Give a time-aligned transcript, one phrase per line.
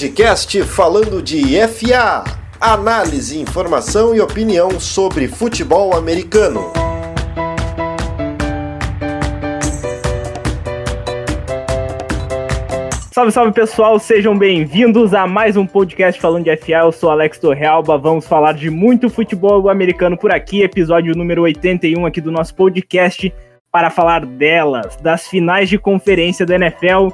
[0.00, 2.24] podcast falando de FA.
[2.58, 6.72] Análise, informação e opinião sobre futebol americano.
[13.12, 16.78] Salve, salve pessoal, sejam bem-vindos a mais um podcast falando de FA.
[16.78, 22.06] Eu sou Alex Torrealba, vamos falar de muito futebol americano por aqui, episódio número 81
[22.06, 23.30] aqui do nosso podcast,
[23.70, 27.08] para falar delas, das finais de conferência da NFL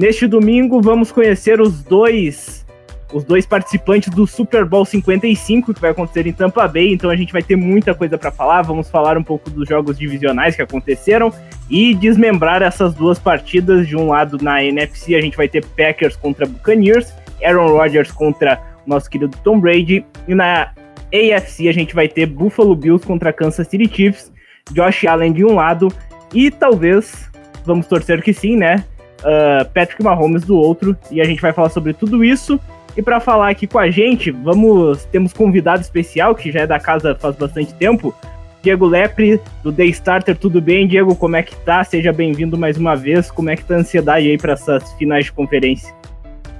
[0.00, 2.64] Neste domingo vamos conhecer os dois
[3.12, 7.16] os dois participantes do Super Bowl 55 que vai acontecer em Tampa Bay, então a
[7.16, 8.62] gente vai ter muita coisa para falar.
[8.62, 11.30] Vamos falar um pouco dos jogos divisionais que aconteceram
[11.68, 13.86] e desmembrar essas duas partidas.
[13.86, 17.12] De um lado na NFC a gente vai ter Packers contra Buccaneers,
[17.44, 20.72] Aaron Rodgers contra o nosso querido Tom Brady e na
[21.12, 24.32] AFC a gente vai ter Buffalo Bills contra Kansas City Chiefs,
[24.72, 25.88] Josh Allen de um lado
[26.32, 27.30] e talvez
[27.66, 28.82] vamos torcer que sim, né?
[29.20, 32.58] Uh, Patrick Mahomes do outro, e a gente vai falar sobre tudo isso.
[32.96, 36.80] E para falar aqui com a gente, vamos temos convidado especial que já é da
[36.80, 38.14] casa faz bastante tempo,
[38.62, 40.36] Diego Lepre do The Starter.
[40.36, 41.14] Tudo bem, Diego?
[41.14, 41.82] Como é que tá?
[41.84, 43.30] Seja bem-vindo mais uma vez.
[43.30, 45.94] Como é que tá a ansiedade aí para essas finais de conferência?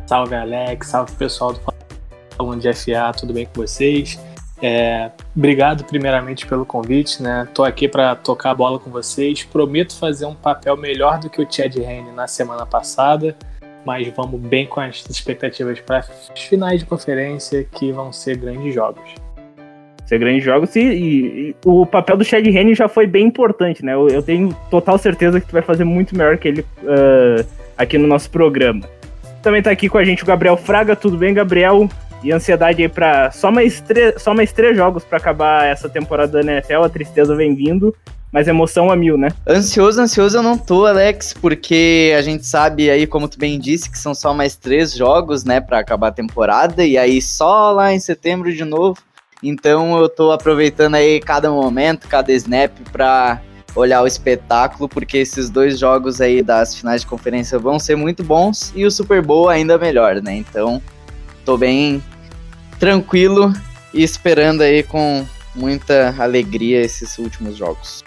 [0.07, 1.61] Salve Alex, salve pessoal do
[2.37, 4.19] Falando de FA, tudo bem com vocês?
[4.63, 7.49] É, obrigado primeiramente pelo convite, né?
[7.55, 9.43] Tô aqui para tocar a bola com vocês.
[9.43, 13.35] Prometo fazer um papel melhor do que o Chad Henne na semana passada,
[13.87, 18.75] mas vamos bem com as expectativas para os finais de conferência que vão ser grandes
[18.75, 19.15] jogos.
[20.05, 23.83] Ser grandes jogos e, e, e o papel do Chad Henne já foi bem importante,
[23.83, 23.95] né?
[23.95, 27.47] Eu, eu, tenho total certeza que tu vai fazer muito melhor que ele uh,
[27.79, 28.83] aqui no nosso programa.
[29.43, 30.95] Também tá aqui com a gente o Gabriel Fraga.
[30.95, 31.89] Tudo bem, Gabriel?
[32.23, 33.31] E ansiedade aí pra.
[33.31, 33.83] Só mais,
[34.19, 37.95] só mais três jogos para acabar essa temporada da NFL, a tristeza vem vindo.
[38.33, 39.31] Mas emoção a mil, né?
[39.45, 43.91] Ansioso, ansioso eu não tô, Alex, porque a gente sabe aí, como tu bem disse,
[43.91, 47.93] que são só mais três jogos, né, para acabar a temporada, e aí só lá
[47.93, 49.01] em setembro de novo.
[49.43, 53.41] Então eu tô aproveitando aí cada momento, cada snap pra
[53.75, 58.23] olhar o espetáculo, porque esses dois jogos aí das finais de conferência vão ser muito
[58.23, 60.37] bons e o Super Bowl ainda melhor, né?
[60.37, 60.81] Então,
[61.45, 62.03] tô bem
[62.81, 63.53] tranquilo
[63.93, 65.25] e esperando aí com
[65.55, 68.03] muita alegria esses últimos jogos.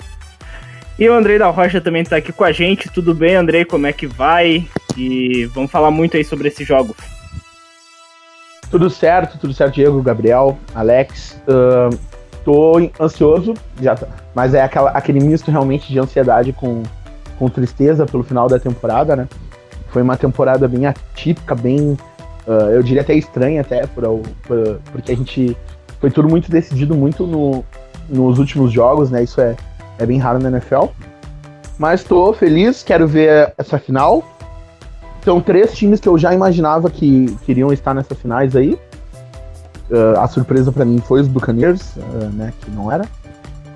[0.98, 2.90] E o Andrei da Rocha também está aqui com a gente.
[2.90, 3.64] Tudo bem, Andrei?
[3.64, 4.68] Como é que vai?
[4.98, 6.96] E vamos falar muito aí sobre esse jogo.
[8.70, 11.40] Tudo certo, tudo certo, Diego, Gabriel, Alex.
[11.48, 11.98] Uh,
[12.44, 16.84] tô ansioso, já tá, mas é aquela, aquele misto realmente de ansiedade com,
[17.38, 19.28] com tristeza pelo final da temporada, né?
[19.90, 21.98] Foi uma temporada bem atípica, bem
[22.48, 24.04] Uh, eu diria até estranha, até, por,
[24.48, 25.58] por, porque a gente.
[26.00, 27.64] Foi tudo muito decidido muito no,
[28.10, 29.24] nos últimos jogos, né?
[29.24, 29.56] Isso é,
[29.98, 30.88] é bem raro na NFL.
[31.78, 34.24] Mas estou feliz, quero ver essa final.
[35.24, 38.78] São três times que eu já imaginava que queriam estar nessas finais aí.
[39.90, 42.52] Uh, a surpresa para mim foi os Buccaneers, uh, né?
[42.60, 43.06] Que não era.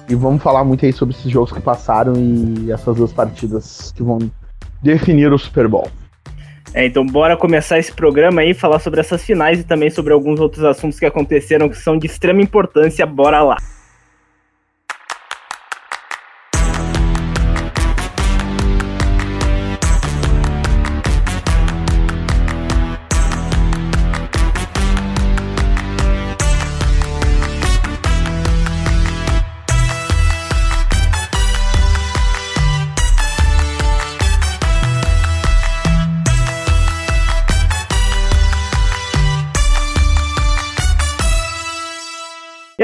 [0.09, 4.03] E vamos falar muito aí sobre esses jogos que passaram e essas duas partidas que
[4.03, 4.19] vão
[4.81, 5.89] definir o Super Bowl.
[6.73, 10.39] É, então bora começar esse programa aí, falar sobre essas finais e também sobre alguns
[10.39, 13.05] outros assuntos que aconteceram que são de extrema importância.
[13.05, 13.57] Bora lá!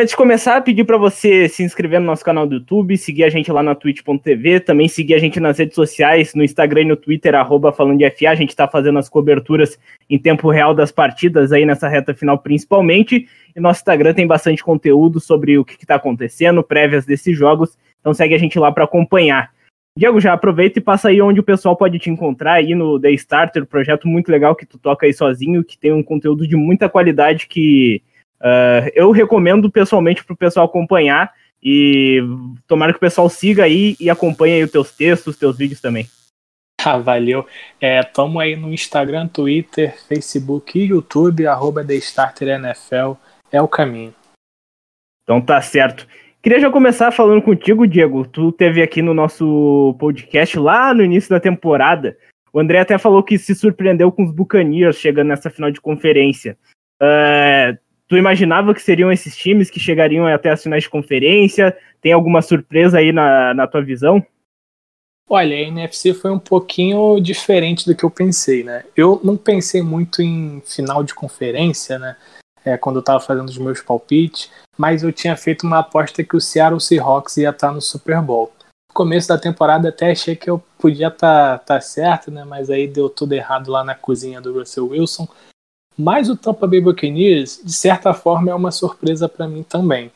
[0.04, 3.30] Antes de começar, pedir para você se inscrever no nosso canal do YouTube, seguir a
[3.30, 6.98] gente lá na twitch.tv, também seguir a gente nas redes sociais, no Instagram e no
[6.98, 8.32] Twitter, arroba falando de FA.
[8.32, 12.38] A gente está fazendo as coberturas em tempo real das partidas aí nessa reta final
[12.38, 13.30] principalmente.
[13.56, 17.78] E nosso Instagram tem bastante conteúdo sobre o que está acontecendo, prévias desses jogos.
[18.02, 19.52] Então segue a gente lá para acompanhar.
[19.98, 23.12] Diego, já aproveita e passa aí onde o pessoal pode te encontrar aí no The
[23.12, 26.90] Starter, projeto muito legal que tu toca aí sozinho, que tem um conteúdo de muita
[26.90, 28.02] qualidade que
[28.44, 32.20] Uh, eu recomendo pessoalmente para o pessoal acompanhar e
[32.68, 35.80] tomara que o pessoal siga aí e acompanhe aí os teus textos, os teus vídeos
[35.82, 36.08] também.
[36.86, 37.48] Ah, valeu.
[37.80, 43.14] É, tamo aí no Instagram, Twitter, Facebook e YouTube, arroba TheStarterNFL,
[43.50, 44.14] é o caminho.
[45.24, 46.06] Então tá certo.
[46.42, 48.28] Queria já começar falando contigo, Diego.
[48.28, 52.18] Tu teve aqui no nosso podcast lá no início da temporada.
[52.52, 56.58] O André até falou que se surpreendeu com os Buccaneers chegando nessa final de conferência.
[57.02, 61.76] Uh, Tu imaginava que seriam esses times que chegariam até as finais de conferência?
[62.02, 64.24] Tem alguma surpresa aí na, na tua visão?
[65.30, 68.84] Olha, a NFC foi um pouquinho diferente do que eu pensei, né?
[68.96, 72.18] Eu não pensei muito em final de conferência, né?
[72.66, 76.36] É, quando eu estava fazendo os meus palpites, mas eu tinha feito uma aposta que
[76.36, 78.54] o Seattle Seahawks ia estar tá no Super Bowl.
[78.90, 82.44] No começo da temporada até achei que eu podia estar tá, tá certo, né?
[82.46, 85.28] Mas aí deu tudo errado lá na cozinha do Russell Wilson.
[85.98, 90.12] Mas o Tampa Bay Buccaneers, de certa forma, é uma surpresa para mim também.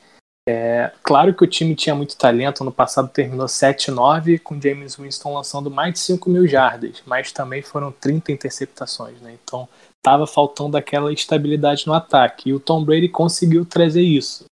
[0.50, 5.34] É, claro que o time tinha muito talento, no passado terminou 7-9, com James Winston
[5.34, 9.38] lançando mais de 5 mil jardas, mas também foram 30 interceptações, né?
[9.44, 14.46] Então estava faltando aquela estabilidade no ataque, e o Tom Brady conseguiu trazer isso.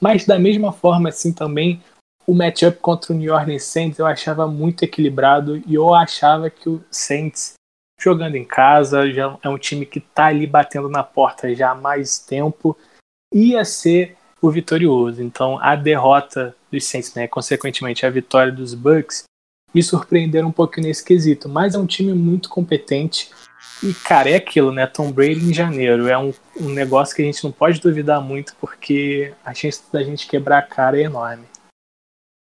[0.00, 1.80] Mas da mesma forma, assim, também
[2.26, 6.68] o matchup contra o New Orleans Saints eu achava muito equilibrado e eu achava que
[6.68, 7.54] o Saints
[8.00, 11.74] jogando em casa, já é um time que está ali batendo na porta já há
[11.74, 12.76] mais tempo,
[13.32, 15.22] ia ser o vitorioso.
[15.22, 19.24] Então, a derrota dos Saints, né, consequentemente a vitória dos Bucks,
[19.74, 21.48] me surpreenderam um pouco nesse quesito.
[21.48, 23.30] Mas é um time muito competente.
[23.82, 24.86] E, cara, é aquilo, né?
[24.86, 26.08] Tom Brady em janeiro.
[26.08, 30.02] É um, um negócio que a gente não pode duvidar muito, porque a chance da
[30.02, 31.44] gente quebrar a cara é enorme.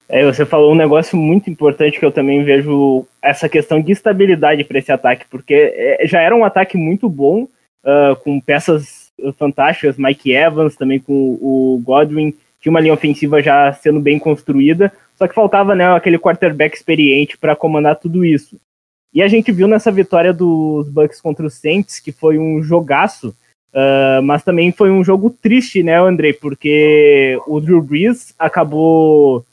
[0.07, 4.63] É, você falou um negócio muito importante que eu também vejo essa questão de estabilidade
[4.63, 7.47] para esse ataque, porque é, já era um ataque muito bom,
[7.83, 13.71] uh, com peças fantásticas, Mike Evans, também com o Godwin, tinha uma linha ofensiva já
[13.73, 18.59] sendo bem construída, só que faltava né, aquele quarterback experiente para comandar tudo isso.
[19.13, 23.29] E a gente viu nessa vitória dos Bucks contra os Saints, que foi um jogaço,
[23.73, 26.33] uh, mas também foi um jogo triste, né, Andrei?
[26.33, 29.45] Porque o Drew Brees acabou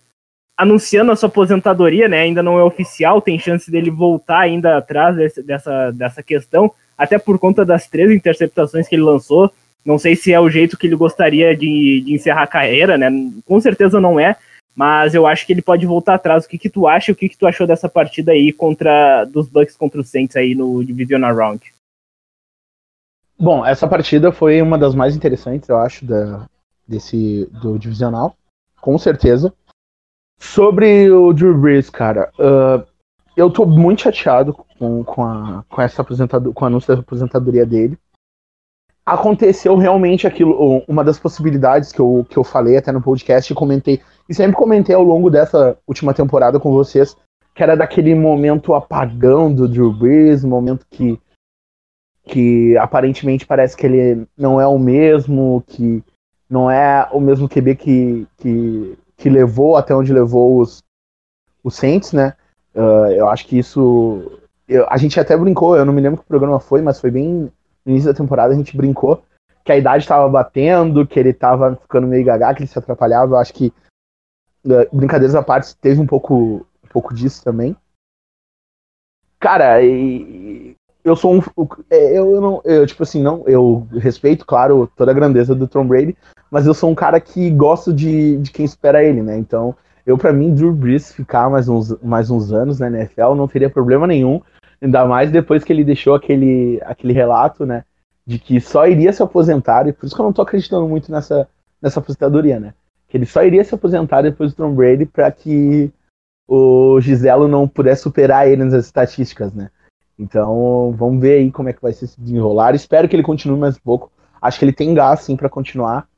[0.57, 2.21] anunciando a sua aposentadoria, né?
[2.21, 7.19] Ainda não é oficial, tem chance dele voltar ainda atrás desse, dessa, dessa questão, até
[7.19, 9.53] por conta das três interceptações que ele lançou.
[9.85, 13.11] Não sei se é o jeito que ele gostaria de, de encerrar a carreira, né?
[13.45, 14.37] Com certeza não é,
[14.75, 16.45] mas eu acho que ele pode voltar atrás.
[16.45, 17.13] O que, que tu acha?
[17.13, 20.55] O que, que tu achou dessa partida aí contra dos Bucks contra os Saints aí
[20.55, 21.73] no Divisional Round?
[23.39, 26.47] Bom, essa partida foi uma das mais interessantes, eu acho, da,
[26.87, 28.37] desse do divisional,
[28.81, 29.53] com certeza.
[30.43, 32.85] Sobre o Drew Brees, cara, uh,
[33.37, 37.97] eu tô muito chateado com, com, a, com essa com o anúncio da aposentadoria dele.
[39.07, 43.55] Aconteceu realmente aquilo, uma das possibilidades que eu, que eu falei até no podcast e
[43.55, 47.17] comentei, e sempre comentei ao longo dessa última temporada com vocês,
[47.55, 51.21] que era daquele momento apagão do Drew Brees, momento que,
[52.25, 56.03] que aparentemente parece que ele não é o mesmo, que
[56.51, 60.83] não é o mesmo QB que, que, que levou até onde levou os,
[61.63, 62.35] os Saints, né?
[62.75, 64.41] Uh, eu acho que isso.
[64.67, 67.53] Eu, a gente até brincou, eu não me lembro que programa foi, mas foi bem
[67.85, 69.23] no início da temporada, a gente brincou
[69.65, 73.35] que a idade estava batendo, que ele estava ficando meio gaga, que ele se atrapalhava.
[73.35, 73.73] Eu acho que,
[74.67, 77.77] uh, brincadeiras à parte, teve um pouco, um pouco disso também.
[79.39, 81.41] Cara, e, eu sou um.
[81.91, 82.61] É, eu, não.
[82.65, 83.43] Eu, tipo assim, não.
[83.47, 86.17] Eu respeito, claro, toda a grandeza do Tom Brady,
[86.51, 89.37] mas eu sou um cara que gosto de, de quem espera ele, né?
[89.37, 89.75] Então,
[90.07, 93.71] eu, para mim, Drew Brees ficar mais uns, mais uns anos na NFL não teria
[93.71, 94.41] problema nenhum.
[94.81, 97.85] Ainda mais depois que ele deixou aquele, aquele relato, né?
[98.27, 101.11] De que só iria se aposentar, e por isso que eu não tô acreditando muito
[101.11, 101.49] nessa,
[101.81, 102.75] nessa aposentadoria, né?
[103.09, 105.93] Que ele só iria se aposentar depois do Tom Brady para que
[106.49, 109.71] o Giselo não pudesse superar ele nas estatísticas, né?
[110.19, 112.75] Então, vamos ver aí como é que vai se desenrolar.
[112.75, 114.11] Espero que ele continue mais um pouco.
[114.41, 116.09] Acho que ele tem gás, sim, para continuar.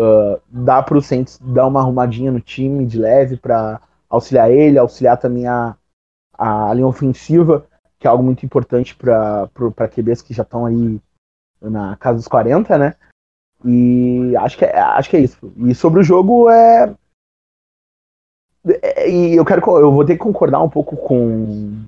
[0.00, 4.78] Uh, dá para o Saints dar uma arrumadinha no time de leve para auxiliar ele,
[4.78, 5.76] auxiliar também a,
[6.36, 7.66] a linha ofensiva,
[7.98, 9.48] que é algo muito importante para
[9.92, 11.00] QBs que já estão aí
[11.60, 12.94] na casa dos 40, né?
[13.64, 15.52] E acho que, é, acho que é isso.
[15.56, 16.94] E sobre o jogo é.
[18.82, 21.84] é e eu quero eu vou ter que concordar um pouco com,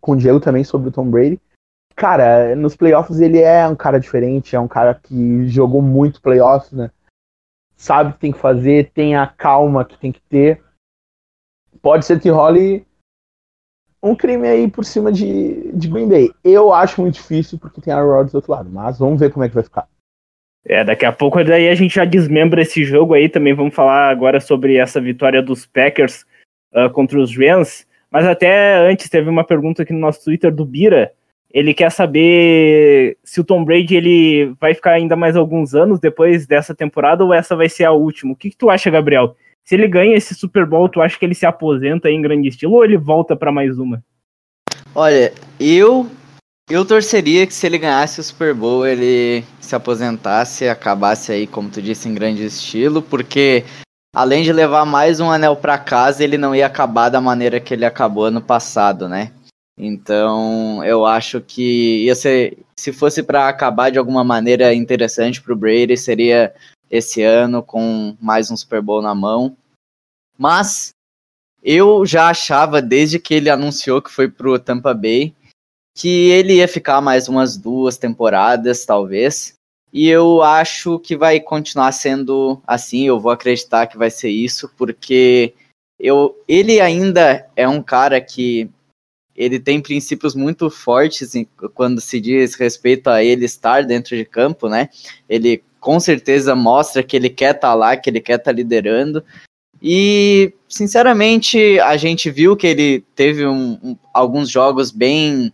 [0.00, 1.40] com o Diego também sobre o Tom Brady.
[1.94, 6.72] Cara, nos playoffs ele é um cara diferente, é um cara que jogou muito playoffs,
[6.72, 6.90] né?
[7.78, 10.60] sabe o que tem que fazer, tem a calma que tem que ter.
[11.80, 12.84] Pode ser que role
[14.02, 16.30] um crime aí por cima de, de Green Bay.
[16.44, 19.44] Eu acho muito difícil porque tem a Rodgers do outro lado, mas vamos ver como
[19.44, 19.88] é que vai ficar.
[20.64, 24.10] É, daqui a pouco daí a gente já desmembra esse jogo aí, também vamos falar
[24.10, 26.26] agora sobre essa vitória dos Packers
[26.74, 30.64] uh, contra os Rams, mas até antes teve uma pergunta aqui no nosso Twitter do
[30.64, 31.12] Bira,
[31.52, 36.46] ele quer saber se o Tom Brady ele vai ficar ainda mais alguns anos depois
[36.46, 38.32] dessa temporada ou essa vai ser a última.
[38.32, 39.34] O que, que tu acha, Gabriel?
[39.64, 42.74] Se ele ganha esse Super Bowl, tu acha que ele se aposenta em grande estilo
[42.74, 44.02] ou ele volta para mais uma?
[44.94, 46.06] Olha, eu
[46.70, 51.70] eu torceria que se ele ganhasse o Super Bowl, ele se aposentasse, acabasse aí, como
[51.70, 53.64] tu disse, em grande estilo, porque
[54.14, 57.74] além de levar mais um anel para casa, ele não ia acabar da maneira que
[57.74, 59.32] ele acabou ano passado, né?
[59.76, 65.52] Então, eu acho que ia ser, se fosse para acabar de alguma maneira interessante para
[65.52, 66.52] o Brady, seria
[66.90, 69.56] esse ano com mais um Super Bowl na mão.
[70.36, 70.90] Mas
[71.62, 75.34] eu já achava desde que ele anunciou que foi pro Tampa Bay
[75.96, 79.54] que ele ia ficar mais umas duas temporadas, talvez.
[79.92, 84.70] E eu acho que vai continuar sendo assim, eu vou acreditar que vai ser isso,
[84.76, 85.54] porque
[85.98, 88.70] eu, ele ainda é um cara que
[89.34, 94.24] ele tem princípios muito fortes em, quando se diz respeito a ele estar dentro de
[94.24, 94.88] campo, né?
[95.28, 98.52] Ele com certeza mostra que ele quer estar tá lá, que ele quer estar tá
[98.52, 99.24] liderando.
[99.80, 105.52] E, sinceramente, a gente viu que ele teve um, um, alguns jogos bem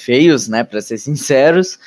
[0.00, 1.78] feios, né, para ser sinceros,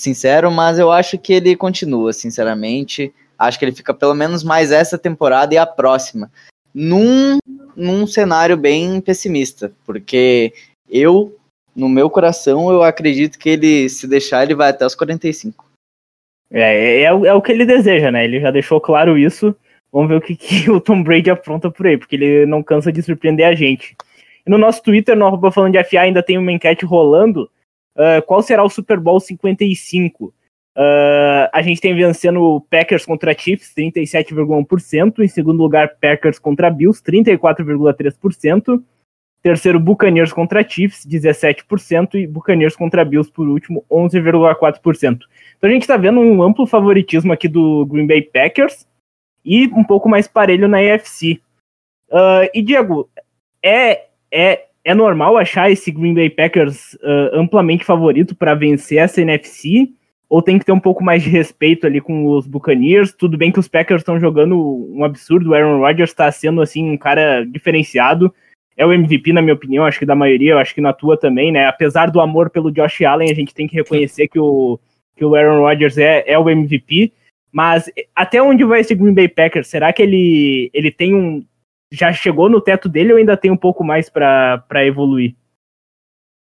[0.00, 3.12] sincero, mas eu acho que ele continua, sinceramente.
[3.38, 6.30] Acho que ele fica pelo menos mais essa temporada e a próxima
[6.74, 7.38] num,
[7.76, 10.52] num cenário bem pessimista, porque
[10.88, 11.36] eu,
[11.74, 15.66] no meu coração, eu acredito que ele, se deixar, ele vai até os 45.
[16.50, 18.24] É, é, é, é o que ele deseja, né?
[18.24, 19.54] Ele já deixou claro isso.
[19.92, 22.92] Vamos ver o que, que o Tom Brady apronta por aí, porque ele não cansa
[22.92, 23.96] de surpreender a gente.
[24.46, 27.50] E no nosso Twitter, no arroba falando de FA, ainda tem uma enquete rolando.
[27.98, 30.26] Uh, qual será o Super Bowl 55?
[30.26, 35.18] Uh, a gente tem vencendo Packers contra Chiefs, 37,1%.
[35.18, 38.80] Em segundo lugar, Packers contra Bills, 34,3%.
[39.42, 42.14] Terceiro, Buccaneers contra Chiefs, 17%.
[42.14, 45.18] E Buccaneers contra Bills, por último, 11,4%.
[45.56, 48.86] Então a gente está vendo um amplo favoritismo aqui do Green Bay Packers
[49.44, 51.40] e um pouco mais parelho na AFC.
[52.10, 53.10] Uh, e Diego,
[53.60, 59.20] é, é, é normal achar esse Green Bay Packers uh, amplamente favorito para vencer essa
[59.20, 59.88] NFC?
[60.28, 63.12] ou tem que ter um pouco mais de respeito ali com os Buccaneers.
[63.12, 64.58] Tudo bem que os Packers estão jogando
[64.94, 68.32] um absurdo, o Aaron Rodgers está sendo assim um cara diferenciado.
[68.76, 71.50] É o MVP, na minha opinião, acho que da maioria, acho que na tua também,
[71.50, 71.66] né?
[71.66, 74.78] Apesar do amor pelo Josh Allen, a gente tem que reconhecer que o,
[75.16, 77.12] que o Aaron Rodgers é, é o MVP.
[77.50, 79.68] Mas até onde vai esse Green Bay Packers?
[79.68, 81.42] Será que ele, ele tem um.
[81.92, 85.34] Já chegou no teto dele ou ainda tem um pouco mais para evoluir?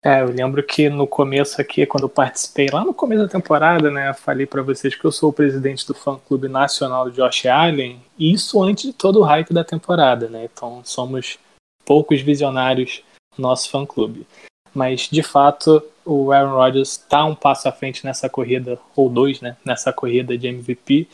[0.03, 3.89] É, eu lembro que no começo aqui, quando eu participei, lá no começo da temporada,
[3.89, 7.99] né, falei para vocês que eu sou o presidente do fã-clube nacional do Josh Allen,
[8.15, 11.39] e isso antes de todo o hype da temporada, né, então somos
[11.83, 13.03] poucos visionários
[13.35, 14.27] no nosso fã-clube.
[14.75, 19.41] Mas, de fato, o Aaron Rodgers está um passo à frente nessa corrida, ou dois,
[19.41, 21.07] né, nessa corrida de MVP,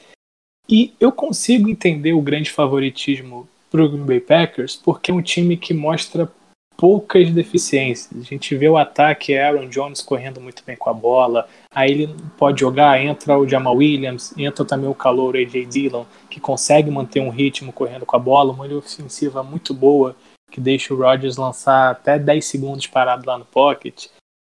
[0.67, 5.21] e eu consigo entender o grande favoritismo para o Green Bay Packers, porque é um
[5.21, 6.29] time que mostra
[6.75, 8.09] poucas deficiências.
[8.19, 12.15] A gente vê o ataque Aaron Jones correndo muito bem com a bola, aí ele
[12.37, 17.21] pode jogar, entra o Jamal Williams, entra também o calor AJ Dillon, que consegue manter
[17.21, 20.15] um ritmo correndo com a bola, uma ofensiva muito boa,
[20.51, 24.07] que deixa o Rodgers lançar até 10 segundos parado lá no pocket.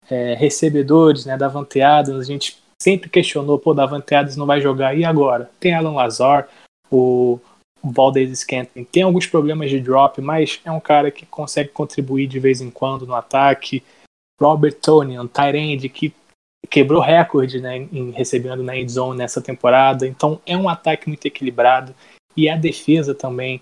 [0.08, 4.96] É, recebedores, né, Davante Adams, a gente sempre questionou, pô, Davante Adams não vai jogar,
[4.96, 5.50] e agora?
[5.60, 6.48] Tem Alan Lazar,
[6.90, 7.38] o
[7.82, 12.38] Valdez Scantling tem alguns problemas de drop, mas é um cara que consegue contribuir de
[12.38, 13.82] vez em quando no ataque.
[14.40, 16.14] Robert Tonian, Tyrande, que
[16.68, 20.06] quebrou recorde né, em recebendo na endzone nessa temporada.
[20.06, 21.94] Então é um ataque muito equilibrado.
[22.36, 23.60] E a defesa também.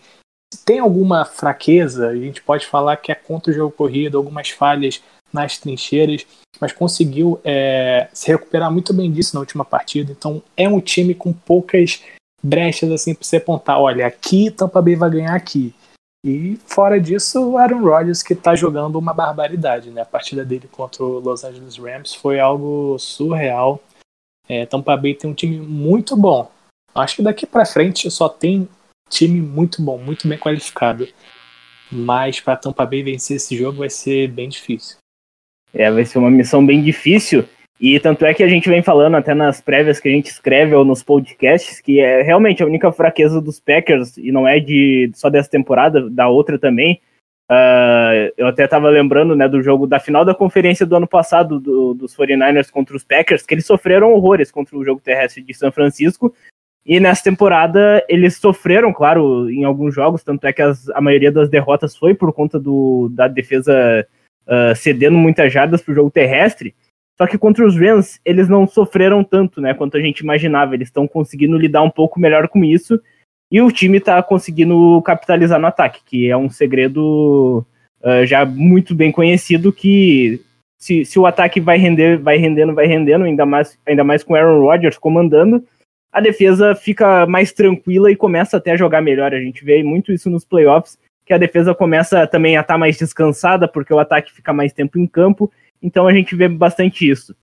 [0.53, 4.49] Se tem alguma fraqueza, a gente pode falar que é contra o jogo corrido, algumas
[4.49, 6.27] falhas nas trincheiras,
[6.59, 10.11] mas conseguiu é, se recuperar muito bem disso na última partida.
[10.11, 12.03] Então é um time com poucas
[12.43, 15.75] brechas assim para você apontar, olha, aqui Tampa Bay vai ganhar aqui.
[16.25, 20.03] E fora disso, o Aaron Rodgers que está jogando uma barbaridade, né?
[20.03, 23.81] A partida dele contra o Los Angeles Rams foi algo surreal.
[24.49, 26.51] É, Tampa Bay tem um time muito bom.
[26.95, 28.69] Acho que daqui para frente só tem
[29.09, 31.07] time muito bom, muito bem qualificado.
[31.91, 34.97] Mas para Tampa Bay vencer esse jogo vai ser bem difícil.
[35.73, 37.49] É, vai ser uma missão bem difícil.
[37.81, 40.75] E tanto é que a gente vem falando até nas prévias que a gente escreve
[40.75, 45.11] ou nos podcasts, que é realmente a única fraqueza dos Packers, e não é de
[45.15, 47.01] só dessa temporada, da outra também.
[47.51, 51.59] Uh, eu até estava lembrando né, do jogo da final da conferência do ano passado
[51.59, 55.55] do, dos 49ers contra os Packers, que eles sofreram horrores contra o jogo terrestre de
[55.55, 56.35] São Francisco.
[56.85, 61.31] E nessa temporada eles sofreram, claro, em alguns jogos, tanto é que as, a maioria
[61.31, 64.07] das derrotas foi por conta do, da defesa
[64.47, 66.75] uh, cedendo muitas jardas para o jogo terrestre.
[67.21, 70.75] Só que contra os Rams, eles não sofreram tanto, né, quanto a gente imaginava.
[70.75, 73.01] Eles estão conseguindo lidar um pouco melhor com isso.
[73.51, 77.67] E o time está conseguindo capitalizar no ataque, que é um segredo
[78.03, 80.41] uh, já muito bem conhecido que
[80.79, 84.35] se, se, o ataque vai render, vai rendendo, vai rendendo, ainda mais, ainda mais com
[84.35, 85.65] Aaron Rodgers comandando,
[86.13, 89.35] a defesa fica mais tranquila e começa até a jogar melhor.
[89.35, 92.79] A gente vê muito isso nos playoffs, que a defesa começa também a estar tá
[92.79, 95.51] mais descansada, porque o ataque fica mais tempo em campo.
[95.83, 97.35] Então a gente vê bastante isso.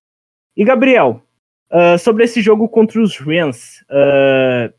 [0.56, 1.22] E Gabriel,
[1.72, 4.74] uh, sobre esse jogo contra os Rams, uh,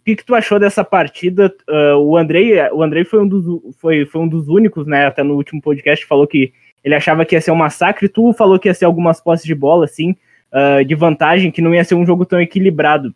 [0.00, 1.54] o que, que, tu achou dessa partida?
[1.68, 3.44] Uh, o Andrei, o Andrei foi, um dos,
[3.78, 5.06] foi, foi um dos únicos, né?
[5.06, 8.08] Até no último podcast falou que ele achava que ia ser um massacre.
[8.08, 10.14] Tu falou que ia ser algumas posses de bola, assim,
[10.86, 13.14] de vantagem, que não ia ser um jogo tão equilibrado.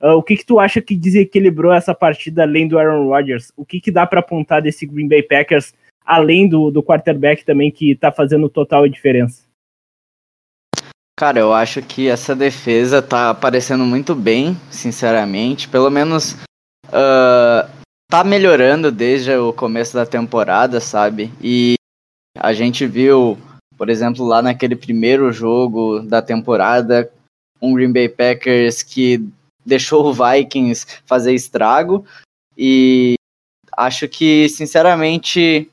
[0.00, 3.52] Uh, o que, que tu acha que desequilibrou essa partida além do Aaron Rodgers?
[3.54, 5.74] O que, que dá para apontar desse Green Bay Packers,
[6.10, 9.44] além do, do quarterback também, que tá fazendo total diferença?
[11.16, 15.68] Cara, eu acho que essa defesa tá aparecendo muito bem, sinceramente.
[15.68, 16.32] Pelo menos
[16.88, 17.70] uh,
[18.10, 21.30] tá melhorando desde o começo da temporada, sabe?
[21.40, 21.74] E
[22.36, 23.38] a gente viu,
[23.76, 27.08] por exemplo, lá naquele primeiro jogo da temporada,
[27.62, 29.24] um Green Bay Packers que
[29.64, 32.04] deixou o Vikings fazer estrago.
[32.56, 33.14] E
[33.76, 35.70] acho que, sinceramente,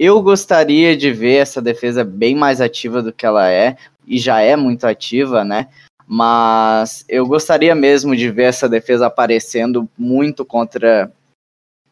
[0.00, 3.76] eu gostaria de ver essa defesa bem mais ativa do que ela é,
[4.06, 5.68] e já é muito ativa, né?
[6.06, 11.12] Mas eu gostaria mesmo de ver essa defesa aparecendo muito contra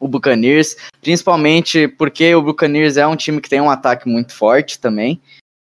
[0.00, 4.80] o Buccaneers, principalmente porque o Buccaneers é um time que tem um ataque muito forte
[4.80, 5.20] também.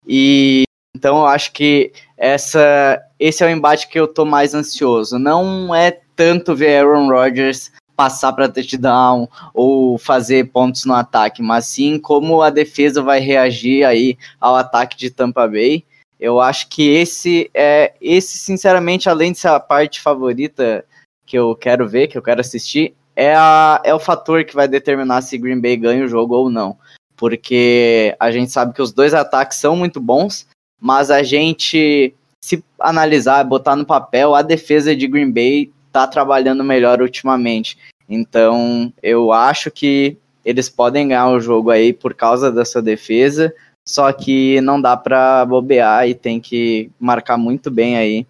[0.05, 5.17] E então eu acho que essa, esse é o embate que eu tô mais ansioso.
[5.17, 11.65] Não é tanto ver Aaron Rodgers passar para touchdown ou fazer pontos no ataque, mas
[11.65, 15.85] sim como a defesa vai reagir aí ao ataque de Tampa Bay.
[16.19, 20.85] Eu acho que esse é esse sinceramente além de ser a parte favorita
[21.25, 24.67] que eu quero ver, que eu quero assistir, é, a, é o fator que vai
[24.67, 26.77] determinar se Green Bay ganha o jogo ou não.
[27.15, 30.47] Porque a gente sabe que os dois ataques são muito bons,
[30.81, 36.63] mas a gente, se analisar, botar no papel, a defesa de Green Bay tá trabalhando
[36.63, 37.77] melhor ultimamente.
[38.09, 43.53] Então, eu acho que eles podem ganhar o jogo aí por causa dessa defesa,
[43.87, 48.25] só que não dá para bobear e tem que marcar muito bem aí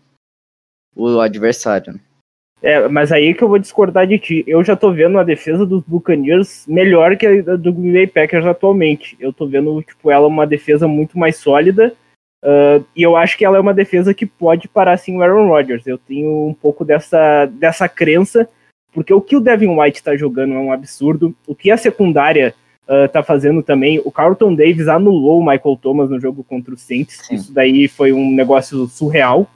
[0.96, 2.00] o adversário.
[2.62, 4.44] É, mas aí que eu vou discordar de ti.
[4.48, 8.46] Eu já tô vendo a defesa dos Buccaneers melhor que a do Green Bay Packers
[8.46, 9.18] atualmente.
[9.20, 11.94] Eu tô vendo, tipo, ela uma defesa muito mais sólida
[12.44, 15.48] Uh, e eu acho que ela é uma defesa que pode parar sim o Aaron
[15.48, 15.88] Rodgers.
[15.88, 18.50] Eu tenho um pouco dessa, dessa crença,
[18.92, 21.34] porque o que o Devin White está jogando é um absurdo.
[21.48, 22.54] O que a secundária
[23.06, 24.02] está uh, fazendo também.
[24.04, 27.18] O Carlton Davis anulou o Michael Thomas no jogo contra o Saints.
[27.26, 27.36] Sim.
[27.36, 29.50] Isso daí foi um negócio surreal.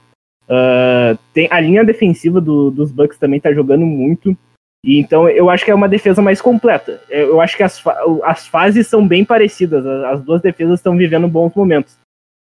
[0.48, 4.34] Uh, tem, a linha defensiva do, dos Bucks também está jogando muito.
[4.82, 7.02] E então eu acho que é uma defesa mais completa.
[7.10, 7.82] Eu acho que as,
[8.22, 9.84] as fases são bem parecidas.
[9.84, 11.98] As duas defesas estão vivendo bons momentos.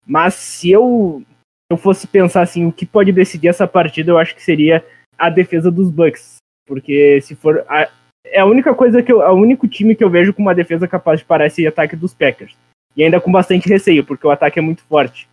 [0.08, 1.22] Mas se eu,
[1.70, 4.84] eu fosse pensar assim, o que pode decidir essa partida, eu acho que seria
[5.18, 6.38] a defesa dos Bucks.
[6.66, 7.66] Porque se for.
[7.68, 7.90] A,
[8.26, 9.22] é a única coisa que eu.
[9.22, 11.96] É o único time que eu vejo com uma defesa capaz de parar esse ataque
[11.96, 12.56] dos Packers.
[12.96, 15.28] E ainda com bastante receio, porque o ataque é muito forte.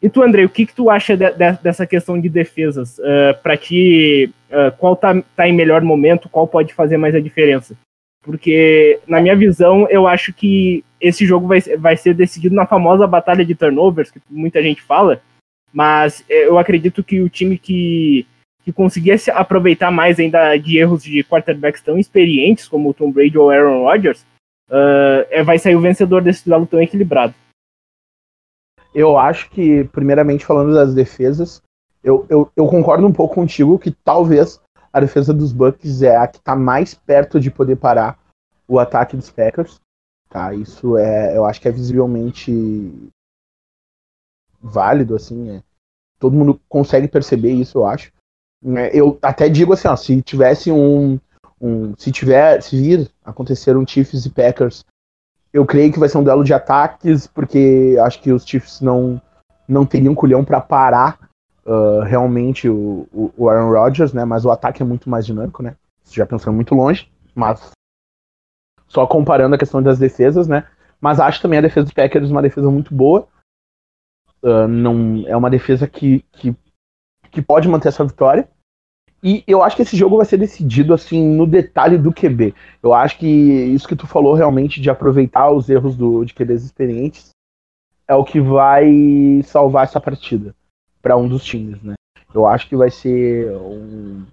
[0.00, 2.98] E tu, André, o que, que tu acha de, de, dessa questão de defesas?
[2.98, 6.28] Uh, para ti, uh, qual tá, tá em melhor momento?
[6.28, 7.76] Qual pode fazer mais a diferença?
[8.28, 13.06] Porque, na minha visão, eu acho que esse jogo vai, vai ser decidido na famosa
[13.06, 15.22] batalha de turnovers, que muita gente fala,
[15.72, 18.26] mas é, eu acredito que o time que,
[18.62, 23.38] que conseguisse aproveitar mais ainda de erros de quarterbacks tão experientes como o Tom Brady
[23.38, 24.26] ou Aaron Rodgers,
[24.68, 27.32] uh, vai sair o vencedor desse duelo tão equilibrado.
[28.94, 31.62] Eu acho que, primeiramente falando das defesas,
[32.04, 34.60] eu, eu, eu concordo um pouco contigo que talvez
[34.92, 38.18] a defesa dos Bucks é a que está mais perto de poder parar
[38.66, 39.80] o ataque dos Packers.
[40.28, 40.52] Tá?
[40.52, 43.10] Isso é, eu acho que é visivelmente
[44.60, 45.50] válido, assim.
[45.50, 45.62] É.
[46.18, 48.12] Todo mundo consegue perceber isso, eu acho.
[48.76, 51.18] É, eu até digo assim, ó, se tivesse um,
[51.60, 54.84] um se tiver, se vir acontecer um Chiefs e Packers,
[55.52, 59.20] eu creio que vai ser um duelo de ataques, porque acho que os Chiefs não
[59.66, 61.27] não teriam culhão para parar
[61.68, 64.24] uh, realmente o, o, Aaron Rodgers, né?
[64.24, 65.76] Mas o ataque é muito mais dinâmico, né?
[66.10, 67.70] Já pensando muito longe, mas
[68.88, 70.66] só comparando a questão das defesas, né?
[70.98, 73.28] Mas acho também a defesa dos Packers uma defesa muito boa.
[74.42, 76.56] Uh, não é uma defesa que, que,
[77.30, 78.48] que pode manter essa vitória.
[79.22, 82.54] E eu acho que esse jogo vai ser decidido assim no detalhe do QB.
[82.82, 86.64] Eu acho que isso que tu falou realmente de aproveitar os erros do, de QBs
[86.64, 87.30] experientes
[88.06, 90.54] é o que vai salvar essa partida
[91.00, 91.94] para um dos times, né?
[92.34, 94.26] Eu acho que vai ser um,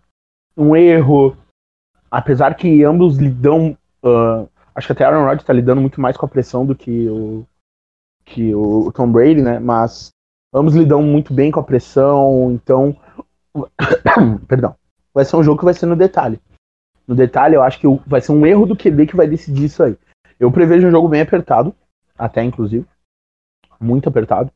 [0.57, 1.35] um erro,
[2.11, 6.25] apesar que ambos lidam, uh, acho que até Aaron Rodgers está lidando muito mais com
[6.25, 7.45] a pressão do que o
[8.25, 9.59] que o Tom Brady, né?
[9.59, 10.09] Mas
[10.53, 12.97] ambos lidam muito bem com a pressão, então,
[14.47, 14.75] perdão.
[15.13, 16.41] vai ser um jogo que vai ser no detalhe.
[17.07, 19.83] No detalhe, eu acho que vai ser um erro do QB que vai decidir isso
[19.83, 19.95] aí.
[20.39, 21.73] Eu prevejo um jogo bem apertado,
[22.17, 22.85] até inclusive.
[23.79, 24.51] Muito apertado.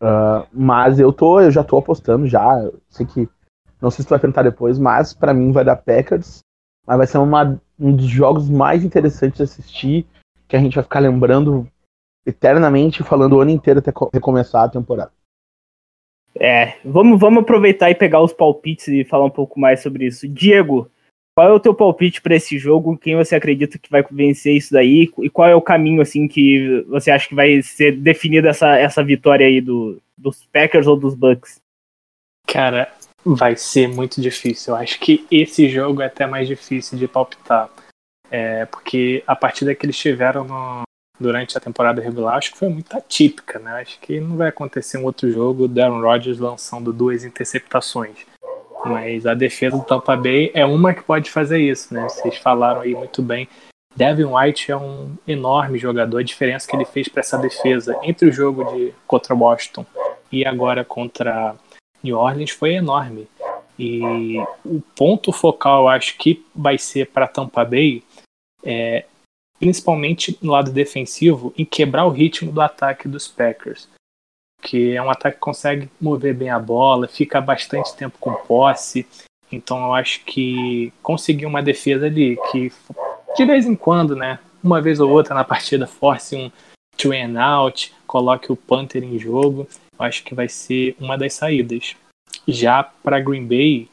[0.00, 2.70] Uh, mas eu tô, eu já tô apostando já.
[2.88, 3.28] Sei que.
[3.80, 6.40] Não sei se tu vai perguntar depois, mas para mim vai dar Packers.
[6.86, 10.06] Mas vai ser uma, um dos jogos mais interessantes de assistir.
[10.48, 11.66] Que a gente vai ficar lembrando
[12.24, 15.12] eternamente, falando o ano inteiro até recomeçar a temporada.
[16.38, 20.28] É, vamos, vamos aproveitar e pegar os palpites e falar um pouco mais sobre isso.
[20.28, 20.90] Diego,
[21.36, 22.96] qual é o teu palpite para esse jogo?
[22.96, 25.12] Quem você acredita que vai vencer isso daí?
[25.18, 29.04] E qual é o caminho assim que você acha que vai ser definida essa, essa
[29.04, 31.60] vitória aí do, dos Packers ou dos Bucks?
[32.46, 32.90] Cara,
[33.22, 34.72] vai ser muito difícil.
[34.72, 37.68] Eu acho que esse jogo é até mais difícil de palpitar.
[38.30, 40.84] É, porque a partida que eles tiveram no,
[41.20, 43.82] durante a temporada regular, acho que foi muito atípica, né?
[43.82, 48.24] Acho que não vai acontecer um outro jogo, Darren Rodgers lançando duas interceptações.
[48.88, 52.02] Mas a defesa do Tampa Bay é uma que pode fazer isso, né?
[52.04, 53.48] Vocês falaram aí muito bem.
[53.94, 56.18] Devin White é um enorme jogador.
[56.18, 59.86] A diferença que ele fez para essa defesa entre o jogo de contra Washington
[60.30, 61.56] e agora contra
[62.02, 63.26] New Orleans foi enorme.
[63.78, 68.02] E o ponto focal, eu acho que vai ser para Tampa Bay
[68.64, 69.04] é
[69.58, 73.88] principalmente no lado defensivo, em quebrar o ritmo do ataque dos Packers.
[74.62, 79.06] Que é um ataque que consegue mover bem a bola, fica bastante tempo com posse.
[79.50, 82.72] Então eu acho que conseguir uma defesa ali que
[83.36, 86.50] de vez em quando, né, uma vez ou outra na partida force um
[86.96, 91.34] two and out, coloque o punter em jogo, eu acho que vai ser uma das
[91.34, 91.94] saídas.
[92.48, 93.88] Já para Green Bay,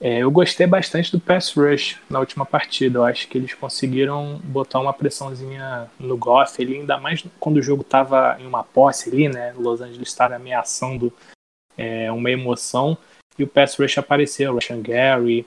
[0.00, 3.00] é, eu gostei bastante do pass rush na última partida.
[3.00, 7.62] Eu acho que eles conseguiram botar uma pressãozinha no Goff, ele ainda mais quando o
[7.62, 9.52] jogo estava em uma posse ali, né?
[9.58, 11.12] Los Angeles estava ameaçando
[11.76, 12.96] é, uma emoção
[13.38, 14.56] e o pass rush apareceu.
[14.56, 15.46] O Gary,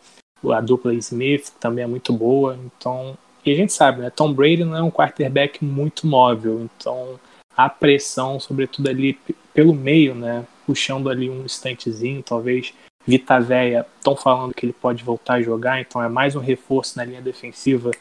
[0.51, 2.59] a dupla Smith também é muito boa.
[2.63, 4.11] Então, e a gente sabe, né?
[4.11, 7.19] Tom Brady não é um quarterback muito móvel, então
[7.57, 9.17] a pressão, sobretudo ali
[9.51, 10.45] pelo meio, né?
[10.67, 12.73] Puxando ali um instantezinho, talvez
[13.05, 16.97] Vita Véia estão falando que ele pode voltar a jogar, então é mais um reforço
[16.97, 17.91] na linha defensiva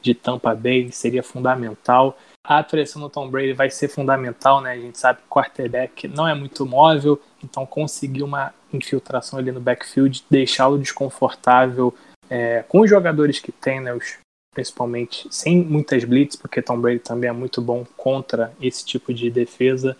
[0.00, 2.18] de Tampa Bay, seria fundamental.
[2.44, 4.72] A atuação do Tom Brady vai ser fundamental, né?
[4.72, 9.52] A gente sabe que o quarterback não é muito móvel, então conseguir uma infiltração ali
[9.52, 11.94] no backfield, deixá-lo desconfortável
[12.28, 13.94] é, com os jogadores que tem, né?
[13.94, 14.18] Os,
[14.54, 19.30] principalmente sem muitas blitz, porque Tom Brady também é muito bom contra esse tipo de
[19.30, 19.96] defesa.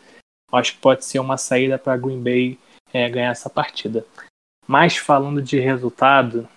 [0.52, 2.58] Acho que pode ser uma saída para Green Bay
[2.92, 4.04] é, ganhar essa partida.
[4.66, 6.48] Mas falando de resultado,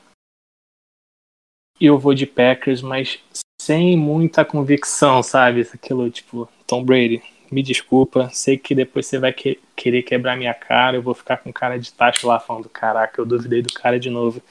[1.80, 3.22] eu vou de Packers, mas
[3.62, 5.62] sem muita convicção, sabe?
[5.74, 10.54] Aquilo tipo, Tom Brady, me desculpa, sei que depois você vai que querer quebrar minha
[10.54, 14.00] cara, eu vou ficar com cara de tacho lá falando, caraca, eu duvidei do cara
[14.00, 14.42] de novo.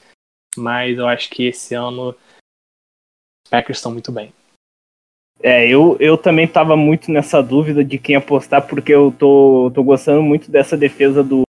[0.57, 4.33] Mas eu acho que esse ano os Packers estão muito bem.
[5.41, 9.83] É, eu, eu também tava muito nessa dúvida de quem apostar, porque eu tô, tô
[9.83, 11.44] gostando muito dessa defesa do,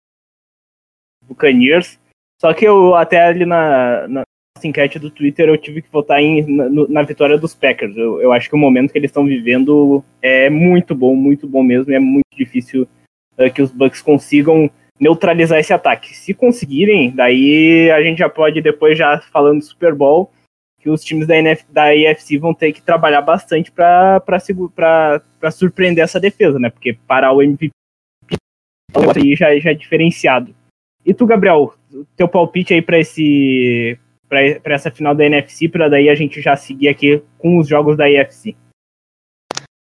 [1.33, 1.99] Buccaneers.
[2.39, 4.23] Só que eu até ali na, na
[4.63, 7.95] enquete do Twitter eu tive que votar em, na, na vitória dos Packers.
[7.97, 11.63] Eu, eu, acho que o momento que eles estão vivendo é muito bom, muito bom
[11.63, 11.91] mesmo.
[11.91, 12.87] E é muito difícil
[13.37, 14.69] uh, que os Bucks consigam
[14.99, 16.15] neutralizar esse ataque.
[16.15, 20.31] Se conseguirem, daí a gente já pode depois já falando do Super Bowl
[20.79, 21.87] que os times da, NF, da
[22.41, 24.21] vão ter que trabalhar bastante para
[25.49, 26.69] surpreender essa defesa, né?
[26.69, 27.71] Porque parar o MVP
[29.33, 30.53] já, já é diferenciado.
[31.05, 31.73] E tu, Gabriel,
[32.15, 36.55] teu palpite aí para esse para essa final da NFC, para daí a gente já
[36.57, 38.55] seguir aqui com os jogos da EFC.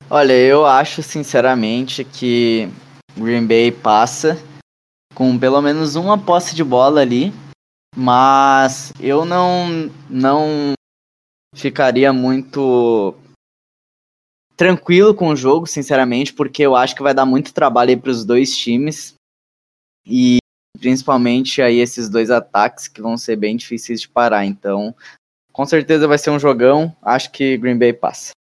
[0.08, 2.66] Olha, eu acho sinceramente que
[3.14, 4.42] Green Bay passa
[5.14, 7.30] com pelo menos uma posse de bola ali,
[7.94, 10.72] mas eu não não
[11.54, 13.14] ficaria muito
[14.56, 18.24] tranquilo com o jogo, sinceramente, porque eu acho que vai dar muito trabalho para os
[18.24, 19.14] dois times.
[20.06, 20.38] E
[20.78, 24.44] principalmente aí esses dois ataques que vão ser bem difíceis de parar.
[24.44, 24.94] Então,
[25.52, 26.94] com certeza vai ser um jogão.
[27.02, 28.32] Acho que Green Bay passa.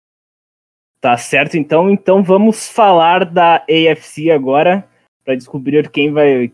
[1.01, 1.91] Tá certo, então.
[1.91, 4.87] Então vamos falar da AFC agora
[5.25, 6.53] para descobrir quem vai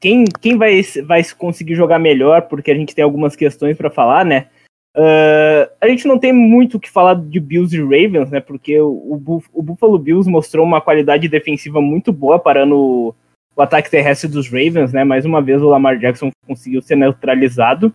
[0.00, 4.22] quem, quem vai, vai conseguir jogar melhor, porque a gente tem algumas questões para falar,
[4.22, 4.48] né?
[4.94, 8.38] Uh, a gente não tem muito o que falar de Bills e Ravens, né?
[8.38, 8.90] Porque o,
[9.26, 13.14] o, o Buffalo Bills mostrou uma qualidade defensiva muito boa parando
[13.56, 15.04] o ataque terrestre dos Ravens, né?
[15.04, 17.92] Mais uma vez o Lamar Jackson conseguiu ser neutralizado.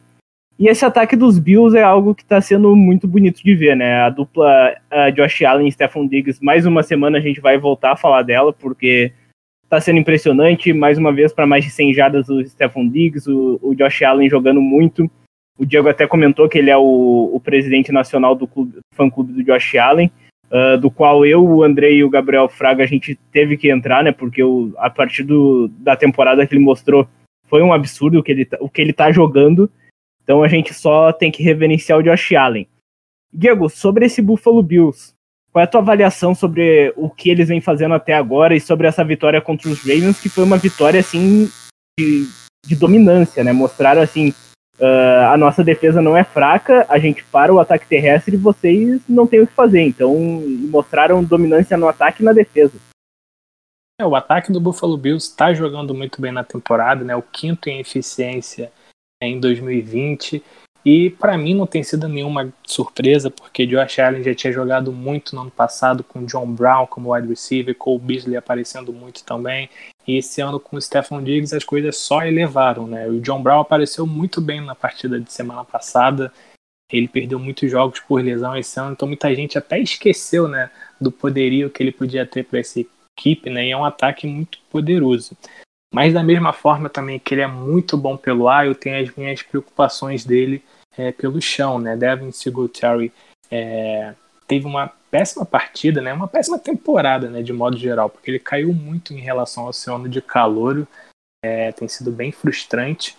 [0.58, 4.02] E esse ataque dos Bills é algo que está sendo muito bonito de ver, né?
[4.02, 7.93] A dupla uh, Josh Allen e Stephon Diggs, mais uma semana a gente vai voltar
[7.93, 9.13] a falar dela, porque
[9.63, 10.74] está sendo impressionante.
[10.74, 14.30] Mais uma vez, para mais de 100 jardas, o Stephon Diggs, o, o, Josh Allen
[14.30, 15.10] jogando muito.
[15.58, 19.32] O Diego até comentou que ele é o, o presidente nacional do, clube, do fã-clube
[19.32, 20.12] do Josh Allen,
[20.52, 24.04] uh, do qual eu, o Andrei e o Gabriel Fraga a gente teve que entrar,
[24.04, 24.12] né?
[24.12, 27.08] Porque o, a partir do, da temporada que ele mostrou
[27.48, 29.70] foi um absurdo o que ele, tá, o que ele tá jogando.
[30.24, 32.68] Então a gente só tem que reverenciar o Josh Allen.
[33.34, 35.14] Diego, sobre esse Buffalo Bills,
[35.52, 38.88] qual é a tua avaliação sobre o que eles vêm fazendo até agora e sobre
[38.88, 41.50] essa vitória contra os Ravens, que foi uma vitória assim
[42.00, 42.28] de,
[42.66, 43.52] de dominância, né?
[43.52, 44.34] Mostraram assim,
[44.80, 49.02] uh, a nossa defesa não é fraca, a gente para o ataque terrestre e vocês
[49.08, 49.82] não têm o que fazer.
[49.82, 50.15] Então
[50.70, 52.74] mostraram dominância no ataque e na defesa.
[54.00, 57.15] É, o ataque do Buffalo Bills está jogando muito bem na temporada, né?
[57.15, 58.72] O quinto em eficiência
[59.22, 60.42] em 2020.
[60.91, 65.36] E para mim não tem sido nenhuma surpresa, porque Josh Allen já tinha jogado muito
[65.36, 69.69] no ano passado com John Brown como wide receiver, Cole Beasley aparecendo muito também.
[70.08, 73.08] E esse ano com o Stephon Diggs as coisas só elevaram, né?
[73.08, 76.34] O John Brown apareceu muito bem na partida de semana passada.
[76.91, 81.12] Ele perdeu muitos jogos por lesão esse ano, então muita gente até esqueceu, né, do
[81.12, 82.84] poderio que ele podia ter para essa
[83.15, 83.67] equipe, né?
[83.67, 85.38] E é um ataque muito poderoso.
[85.93, 89.15] Mas da mesma forma também que ele é muito bom pelo ar, eu tenho as
[89.15, 90.63] minhas preocupações dele
[91.00, 91.96] é, pelo chão, né?
[91.96, 93.12] Devin Singletary
[93.50, 94.14] é,
[94.46, 96.14] teve uma péssima partida, né?
[96.14, 97.42] Uma péssima temporada, né?
[97.42, 100.86] De modo geral, porque ele caiu muito em relação ao seu ano de calor,
[101.44, 103.18] é, tem sido bem frustrante.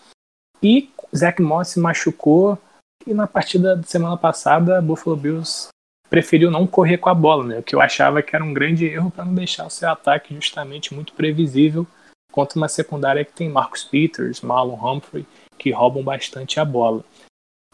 [0.63, 2.59] E Zach Moss se machucou
[3.07, 5.69] e na partida de semana passada, Buffalo Bills
[6.11, 7.59] preferiu não correr com a bola, né?
[7.61, 10.35] O que eu achava que era um grande erro para não deixar o seu ataque
[10.35, 11.87] justamente muito previsível
[12.31, 15.25] contra uma secundária que tem Marcus Peters, Marlon Humphrey,
[15.57, 17.03] que roubam bastante a bola.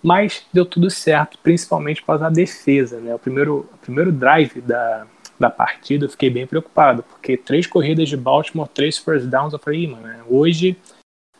[0.02, 3.00] Mas deu tudo certo, principalmente por causa da defesa.
[3.00, 3.14] Né?
[3.14, 5.06] O, primeiro, o primeiro drive da,
[5.38, 9.58] da partida eu fiquei bem preocupado, porque três corridas de Baltimore, três first downs, eu
[9.58, 10.22] falei, mano, né?
[10.28, 10.76] hoje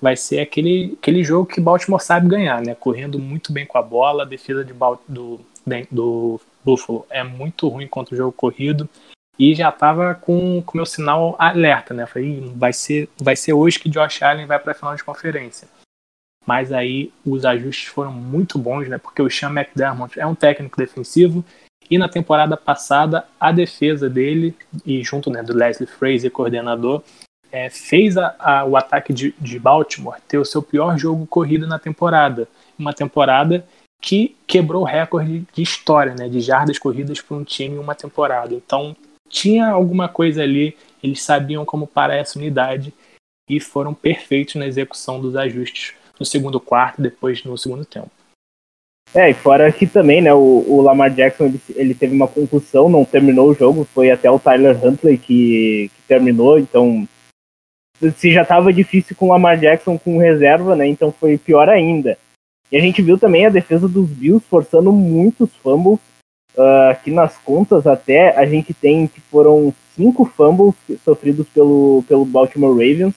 [0.01, 2.75] vai ser aquele, aquele jogo que Baltimore sabe ganhar, né?
[2.75, 4.75] Correndo muito bem com a bola, a defesa de,
[5.09, 5.41] do,
[5.91, 8.89] do Buffalo é muito ruim contra o jogo corrido
[9.39, 12.07] e já estava com o meu sinal alerta, né?
[12.07, 15.69] Falei, vai ser, vai ser hoje que Josh Allen vai para a final de conferência.
[16.47, 18.97] Mas aí os ajustes foram muito bons, né?
[18.99, 21.45] Porque o Sean McDermott é um técnico defensivo
[21.91, 24.55] e na temporada passada a defesa dele
[24.85, 27.03] e junto né, do Leslie Frazier, coordenador,
[27.51, 31.67] é, fez a, a, o ataque de, de Baltimore ter o seu pior jogo corrido
[31.67, 32.49] na temporada.
[32.79, 33.67] Uma temporada
[34.01, 37.95] que quebrou o recorde de história, né, de jardas corridas por um time em uma
[37.95, 38.55] temporada.
[38.55, 38.95] Então
[39.29, 42.93] tinha alguma coisa ali, eles sabiam como parar essa unidade
[43.49, 48.11] e foram perfeitos na execução dos ajustes no segundo quarto, depois no segundo tempo.
[49.15, 52.89] É, e fora que também, né, o, o Lamar Jackson ele, ele, teve uma concussão,
[52.89, 57.09] não terminou o jogo, foi até o Tyler Huntley que, que terminou, então
[58.17, 62.19] se já estava difícil com o Lamar Jackson com reserva, né, então foi pior ainda.
[62.71, 66.01] E a gente viu também a defesa dos Bills forçando muitos fumbles,
[66.57, 70.75] Uh, aqui nas contas até a gente tem que foram cinco fumbles
[71.05, 73.15] sofridos pelo, pelo Baltimore Ravens.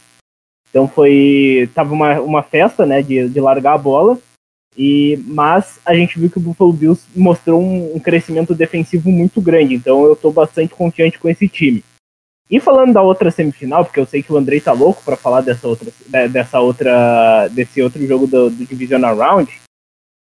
[0.69, 1.69] Então foi.
[1.73, 4.17] Tava uma, uma festa, né, de, de largar a bola.
[4.77, 9.41] E, mas a gente viu que o Buffalo Bills mostrou um, um crescimento defensivo muito
[9.41, 9.75] grande.
[9.75, 11.83] Então eu estou bastante confiante com esse time.
[12.49, 15.41] E falando da outra semifinal, porque eu sei que o Andrei tá louco para falar
[15.41, 15.91] dessa outra,
[16.31, 19.51] dessa outra, desse outro jogo do, do Divisional Round,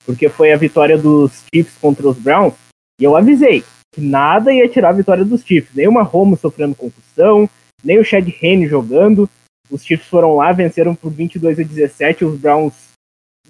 [0.05, 2.55] porque foi a vitória dos Chiefs contra os Browns.
[3.01, 3.63] E eu avisei
[3.95, 5.75] que nada ia tirar a vitória dos Chiefs.
[5.75, 7.49] Nem o Mahomes sofrendo concussão,
[7.85, 9.31] nem o Chad Henne jogando.
[9.71, 12.25] Os Chiefs foram lá, venceram por 22 a 17.
[12.25, 12.75] Os Browns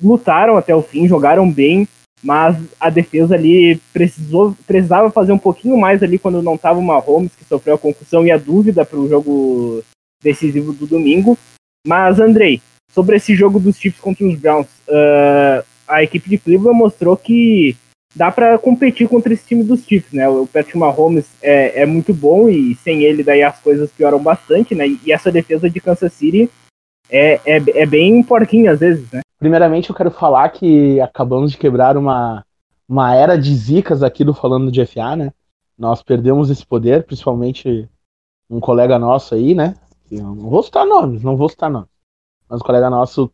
[0.02, 1.88] lutaram até o fim, jogaram bem,
[2.22, 6.83] mas a defesa ali precisou, precisava fazer um pouquinho mais ali quando não estava o
[6.83, 9.83] Mahomes, que sofreu a concussão e a dúvida para o jogo
[10.22, 11.38] decisivo do domingo.
[11.87, 16.79] Mas, Andrei, sobre esse jogo dos Chiefs contra os Browns, uh, a equipe de Cleveland
[16.79, 17.76] mostrou que
[18.16, 20.26] dá para competir contra esse time dos Chiefs, né?
[20.26, 24.74] O Patrick Mahomes é, é muito bom e sem ele daí as coisas pioram bastante,
[24.74, 24.87] né?
[24.88, 26.50] E essa defesa de Kansas City
[27.11, 29.20] é, é, é bem porquinha às vezes, né?
[29.38, 32.42] Primeiramente eu quero falar que acabamos de quebrar uma,
[32.88, 35.31] uma era de zicas aqui do Falando de FA, né?
[35.79, 37.87] Nós perdemos esse poder, principalmente
[38.48, 39.74] um colega nosso aí, né?
[40.11, 41.90] Eu não vou citar nomes, não vou citar nomes.
[42.48, 43.31] Mas um colega nosso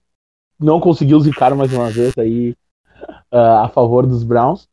[0.58, 2.56] não conseguiu zicar mais uma vez aí
[3.32, 4.71] uh, a favor dos Browns.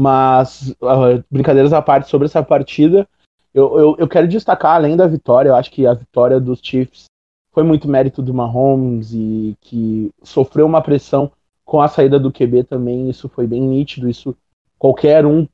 [0.00, 3.04] Mas, uh, brincadeiras à parte sobre essa partida,
[3.52, 7.06] eu, eu, eu, quero destacar, além da vitória, eu acho que a vitória dos Chiefs
[7.52, 11.32] foi muito mérito do Mahomes e que sofreu uma pressão
[11.64, 13.10] com a saída do QB também.
[13.10, 14.36] Isso foi bem nítido, isso
[14.78, 15.48] qualquer um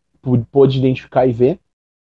[0.52, 1.59] pôde identificar e ver.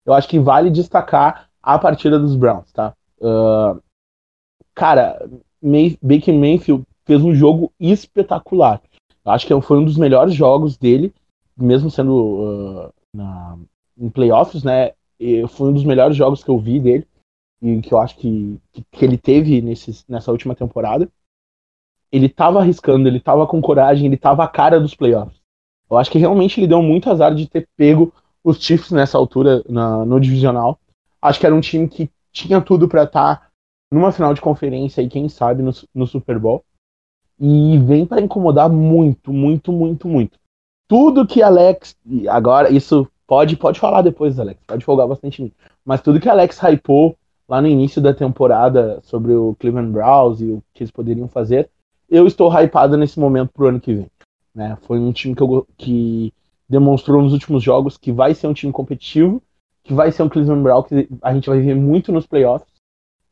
[0.05, 2.93] Eu acho que vale destacar a partida dos Browns, tá?
[3.21, 3.81] Uh,
[4.73, 5.25] cara,
[5.61, 8.81] May Baker Mayfield fez um jogo espetacular.
[9.23, 11.13] Acho que foi um dos melhores jogos dele,
[11.57, 13.57] mesmo sendo uh, na,
[13.97, 14.93] em playoffs, né?
[15.49, 17.07] foi um dos melhores jogos que eu vi dele
[17.61, 18.59] e que eu acho que,
[18.91, 21.09] que, ele teve nesse, nessa última temporada.
[22.11, 25.39] Ele tava arriscando, ele tava com coragem, ele tava a cara dos playoffs.
[25.89, 28.13] Eu acho que realmente ele deu muito azar de ter pego
[28.43, 30.79] os Chiefs nessa altura na, no divisional.
[31.21, 33.47] Acho que era um time que tinha tudo para estar tá
[33.91, 36.63] numa final de conferência e quem sabe no, no Super Bowl.
[37.39, 40.39] E vem para incomodar muito, muito, muito, muito.
[40.87, 41.95] Tudo que Alex.
[42.29, 44.59] Agora, isso pode, pode falar depois, Alex.
[44.65, 45.51] Pode folgar bastante em mim.
[45.83, 47.15] Mas tudo que Alex hypou
[47.47, 51.69] lá no início da temporada sobre o Cleveland Browns e o que eles poderiam fazer,
[52.09, 54.07] eu estou hypado nesse momento pro ano que vem.
[54.53, 54.77] Né?
[54.83, 56.33] Foi um time que, eu, que
[56.67, 59.41] demonstrou nos últimos jogos que vai ser um time competitivo,
[59.83, 62.67] que vai ser um Cleveland Browns que a gente vai ver muito nos playoffs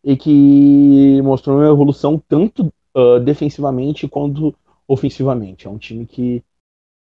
[0.04, 4.54] e que mostrou uma evolução tanto uh, defensivamente quanto
[4.88, 5.66] ofensivamente.
[5.66, 6.44] É um time que,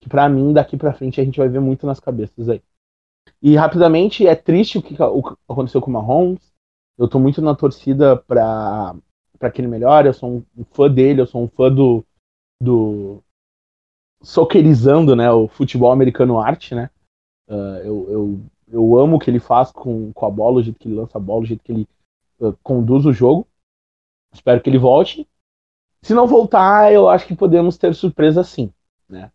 [0.02, 2.60] que para mim, daqui para frente, a gente vai ver muito nas cabeças aí.
[3.40, 4.96] E rapidamente, é triste o que
[5.48, 6.52] aconteceu com o Mahomes.
[6.98, 9.00] Eu tô muito na torcida para
[9.54, 10.08] que ele melhore.
[10.08, 12.04] Eu sou um fã dele, eu sou um fã do,
[12.60, 13.22] do
[14.20, 16.90] soccerizando né, o futebol americano arte, né?
[17.48, 18.40] Uh, eu, eu,
[18.72, 21.16] eu amo o que ele faz com, com a bola, o jeito que ele lança
[21.16, 21.88] a bola, o jeito que ele
[22.40, 23.46] uh, conduz o jogo.
[24.34, 25.28] Espero que ele volte.
[26.02, 28.72] Se não voltar, eu acho que podemos ter surpresa sim.
[29.08, 29.30] Né?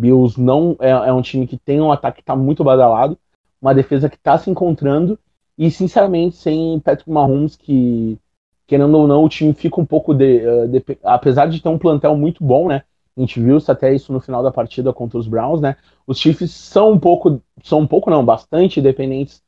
[0.00, 3.18] Bills não é, é um time que tem um ataque que está muito badalado,
[3.60, 5.18] uma defesa que está se encontrando
[5.58, 8.18] e sinceramente sem Patrick Mahomes que
[8.66, 11.78] querendo ou não o time fica um pouco de, uh, de apesar de ter um
[11.78, 12.84] plantel muito bom, né?
[13.16, 15.76] A gente viu até isso no final da partida contra os Browns, né?
[16.06, 19.42] Os Chiefs são um pouco, são um pouco não, bastante dependentes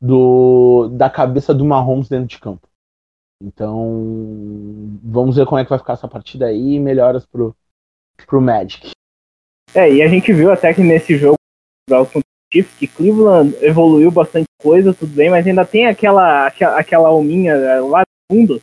[0.00, 2.68] do da cabeça do Mahomes dentro de campo.
[3.40, 7.54] Então, vamos ver como é que vai ficar essa partida aí e melhoras pro,
[8.26, 8.90] pro Magic.
[9.74, 11.34] É, e a gente viu até que nesse jogo
[12.50, 18.36] que Cleveland evoluiu bastante coisa, tudo bem, mas ainda tem aquela aquela, alminha lá no
[18.36, 18.62] fundo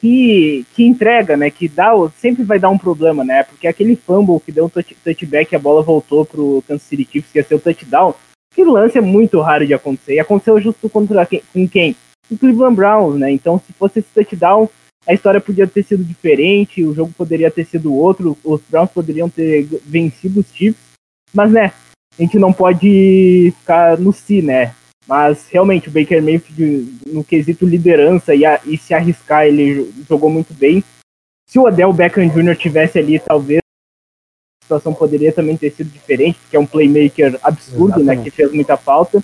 [0.00, 1.50] que, que entrega, né?
[1.50, 3.42] Que dá, sempre vai dar um problema, né?
[3.44, 7.06] Porque aquele fumble que deu um touch, touchback e a bola voltou pro Kansas City
[7.10, 8.14] Chiefs, que ia ser o touchdown,
[8.54, 10.14] que lance é muito raro de acontecer.
[10.14, 11.96] E aconteceu justo contra quem, com quem?
[12.30, 13.30] O Cleveland Browns, né?
[13.30, 14.68] Então, se fosse esse touchdown,
[15.06, 19.28] a história podia ter sido diferente, o jogo poderia ter sido outro, os Browns poderiam
[19.28, 20.80] ter vencido os Chiefs,
[21.32, 21.72] mas, né?
[22.18, 24.74] A gente não pode ficar no si, né?
[25.06, 30.28] Mas realmente o Baker Mayfield, no quesito liderança e, a, e se arriscar, ele jogou
[30.28, 30.84] muito bem.
[31.48, 32.56] Se o Odell Beckham Jr.
[32.56, 38.00] tivesse ali, talvez a situação poderia também ter sido diferente, porque é um playmaker absurdo,
[38.00, 38.18] Exatamente.
[38.18, 38.24] né?
[38.24, 39.22] Que fez muita falta.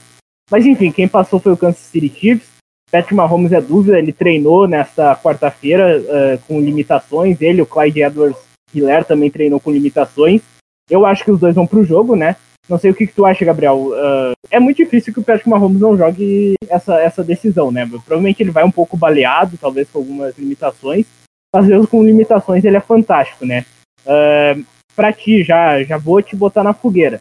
[0.51, 2.56] Mas enfim, quem passou foi o Kansas City Chiefs.
[2.91, 7.41] Patrick Mahomes é dúvida, ele treinou nessa quarta-feira uh, com limitações.
[7.41, 8.41] Ele, o Clyde Edwards
[8.73, 10.41] Hiller também treinou com limitações.
[10.89, 12.37] Eu acho que os dois vão pro jogo, né?
[12.69, 13.77] Não sei o que, que tu acha, Gabriel.
[13.77, 17.87] Uh, é muito difícil que o Patrick Mahomes não jogue essa, essa decisão, né?
[17.87, 21.07] Provavelmente ele vai um pouco baleado, talvez com algumas limitações.
[21.53, 23.65] Às vezes com limitações ele é fantástico, né?
[24.05, 27.21] Uh, pra ti, já, já vou te botar na fogueira.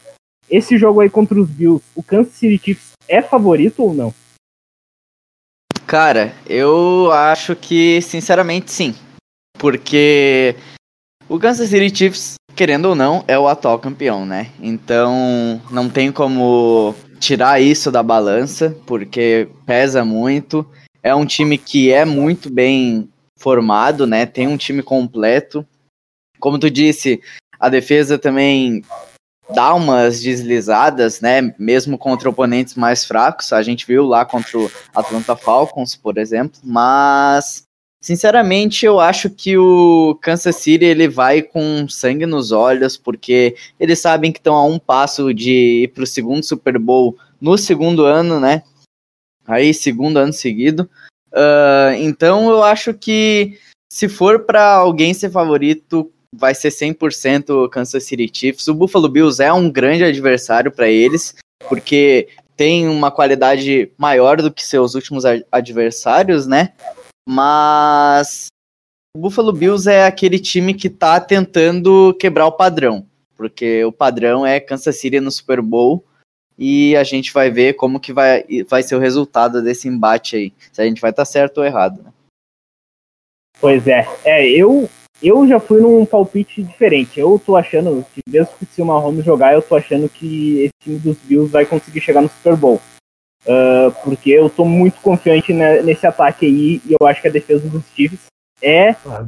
[0.49, 4.13] Esse jogo aí contra os Bills, o Kansas City Chiefs é favorito ou não?
[5.87, 8.95] Cara, eu acho que, sinceramente, sim.
[9.57, 10.55] Porque
[11.29, 14.49] o Kansas City Chiefs querendo ou não, é o atual campeão, né?
[14.59, 20.65] Então não tem como tirar isso da balança, porque pesa muito.
[21.03, 24.25] É um time que é muito bem formado, né?
[24.25, 25.67] Tem um time completo.
[26.39, 27.21] Como tu disse,
[27.59, 28.81] a defesa também
[29.53, 31.53] dá umas deslizadas, né?
[31.59, 33.53] Mesmo contra oponentes mais fracos.
[33.53, 36.59] A gente viu lá contra o Atlanta Falcons, por exemplo.
[36.63, 37.65] Mas
[38.05, 43.99] Sinceramente, eu acho que o Kansas City ele vai com sangue nos olhos, porque eles
[43.99, 48.05] sabem que estão a um passo de ir para o segundo Super Bowl no segundo
[48.05, 48.61] ano, né?
[49.47, 50.87] Aí, segundo ano seguido.
[51.31, 53.57] Uh, então, eu acho que
[53.91, 58.67] se for para alguém ser favorito, vai ser 100% o Kansas City Chiefs.
[58.67, 61.35] O Buffalo Bills é um grande adversário para eles,
[61.67, 66.73] porque tem uma qualidade maior do que seus últimos adversários, né?
[67.27, 68.47] Mas
[69.15, 73.05] o Buffalo Bills é aquele time que tá tentando quebrar o padrão,
[73.35, 76.03] porque o padrão é Kansas City no Super Bowl
[76.57, 80.53] e a gente vai ver como que vai, vai ser o resultado desse embate aí,
[80.71, 82.01] se a gente vai estar tá certo ou errado.
[82.03, 82.13] Né?
[83.59, 84.89] Pois é, é eu
[85.21, 87.19] eu já fui num palpite diferente.
[87.19, 90.73] Eu tô achando que mesmo que se o Mahomes jogar, eu tô achando que esse
[90.81, 92.81] time dos Bills vai conseguir chegar no Super Bowl.
[93.45, 97.67] Uh, porque eu tô muito confiante nesse ataque aí e eu acho que a defesa
[97.69, 98.19] dos Chiefs
[98.61, 98.95] é.
[99.05, 99.23] Ah.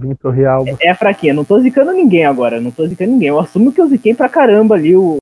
[0.81, 1.33] É, é fraquinha.
[1.33, 2.59] Não tô zicando ninguém agora.
[2.59, 3.29] Não tô zicando ninguém.
[3.29, 5.17] Eu assumo que eu ziquei pra caramba ali o.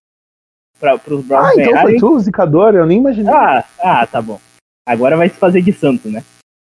[0.80, 2.76] Pra, pros Browns Ah, então foi tu, o zicador?
[2.76, 3.34] Eu nem imaginei.
[3.34, 4.40] Ah, ah, tá bom.
[4.88, 6.24] Agora vai se fazer de santo, né?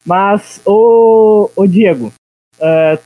[0.05, 2.13] Mas, ô, ô Diego,
[2.61, 2.97] ah,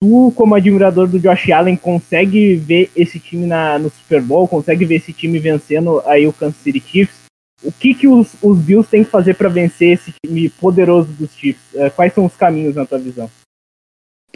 [0.00, 4.48] tu, como admirador do Josh Allen, consegue ver esse time na, no Super Bowl?
[4.48, 7.24] Consegue ver esse time vencendo aí o Kansas City Chiefs?
[7.62, 11.34] O que, que os, os Bills têm que fazer para vencer esse time poderoso dos
[11.34, 11.74] Chiefs?
[11.76, 13.30] Ah, quais são os caminhos na tua visão?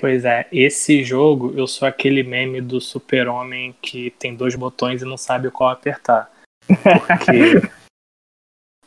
[0.00, 5.04] Pois é, esse jogo eu sou aquele meme do super-homem que tem dois botões e
[5.04, 6.30] não sabe qual apertar.
[6.68, 7.68] Porque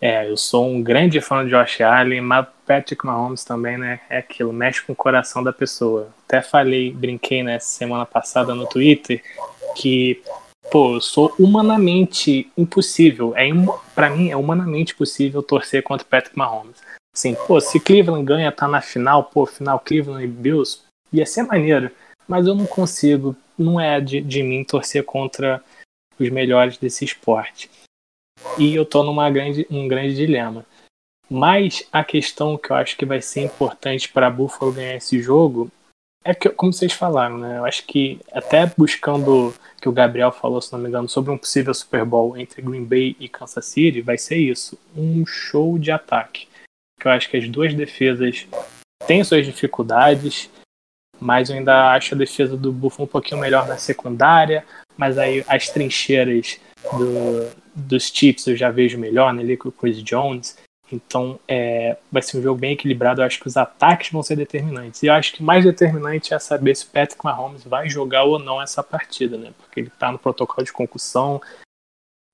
[0.02, 4.00] é, eu sou um grande fã de Josh Allen, mas Patrick Mahomes também, né?
[4.10, 6.10] É aquilo, mexe com o coração da pessoa.
[6.26, 9.22] Até falei, brinquei né, semana passada no Twitter
[9.76, 10.20] que,
[10.72, 13.36] pô, eu sou humanamente impossível.
[13.36, 13.48] É
[13.94, 16.82] para mim é humanamente possível torcer contra Patrick Mahomes.
[17.16, 20.82] Assim, pô, se Cleveland ganha, tá na final, pô, final Cleveland e Bills,
[21.14, 21.92] ia ser maneiro.
[22.28, 25.62] Mas eu não consigo, não é de, de mim torcer contra
[26.18, 27.70] os melhores desse esporte.
[28.58, 30.66] E eu tô numa grande, um grande dilema.
[31.30, 35.72] Mas a questão que eu acho que vai ser importante para Buffalo ganhar esse jogo
[36.24, 37.58] é que, como vocês falaram, né?
[37.58, 41.38] Eu acho que até buscando que o Gabriel falou, se não me engano, sobre um
[41.38, 45.92] possível Super Bowl entre Green Bay e Kansas City, vai ser isso, um show de
[45.92, 46.48] ataque.
[47.00, 48.46] Que eu acho que as duas defesas
[49.08, 50.50] têm suas dificuldades,
[51.20, 54.64] mas eu ainda acho a defesa do Buffalo um pouquinho melhor na secundária,
[54.96, 56.60] mas aí as trincheiras
[56.94, 60.58] do, dos Chiefs eu já vejo melhor, né, ali com o Chris Jones.
[60.92, 63.22] Então é, vai ser um jogo bem equilibrado.
[63.22, 65.02] Eu acho que os ataques vão ser determinantes.
[65.04, 68.38] E eu acho que mais determinante é saber se o Patrick Mahomes vai jogar ou
[68.38, 69.54] não essa partida, né?
[69.58, 71.42] Porque ele está no protocolo de concussão,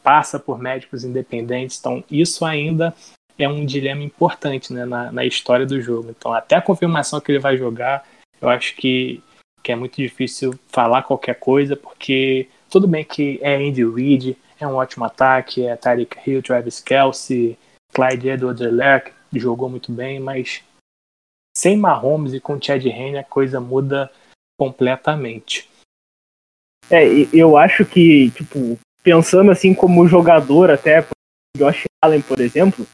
[0.04, 1.78] passa por médicos independentes.
[1.80, 2.96] Então isso ainda
[3.38, 6.10] é um dilema importante né, na, na história do jogo.
[6.10, 8.08] Então até a confirmação que ele vai jogar,
[8.42, 9.22] eu acho que,
[9.62, 14.68] que é muito difícil falar qualquer coisa, porque tudo bem que é Andy Reid, é
[14.68, 17.58] um ótimo ataque, é Tyreek Hill, Travis Kelsey,
[17.94, 20.64] Clyde Edwards-Helaire, que jogou muito bem, mas
[21.56, 24.12] sem Mahomes e com Chad Henne a coisa muda
[24.60, 25.70] completamente.
[26.90, 27.04] É,
[27.34, 31.06] eu acho que, tipo, pensando assim como jogador até,
[31.58, 32.86] Josh Allen, por exemplo,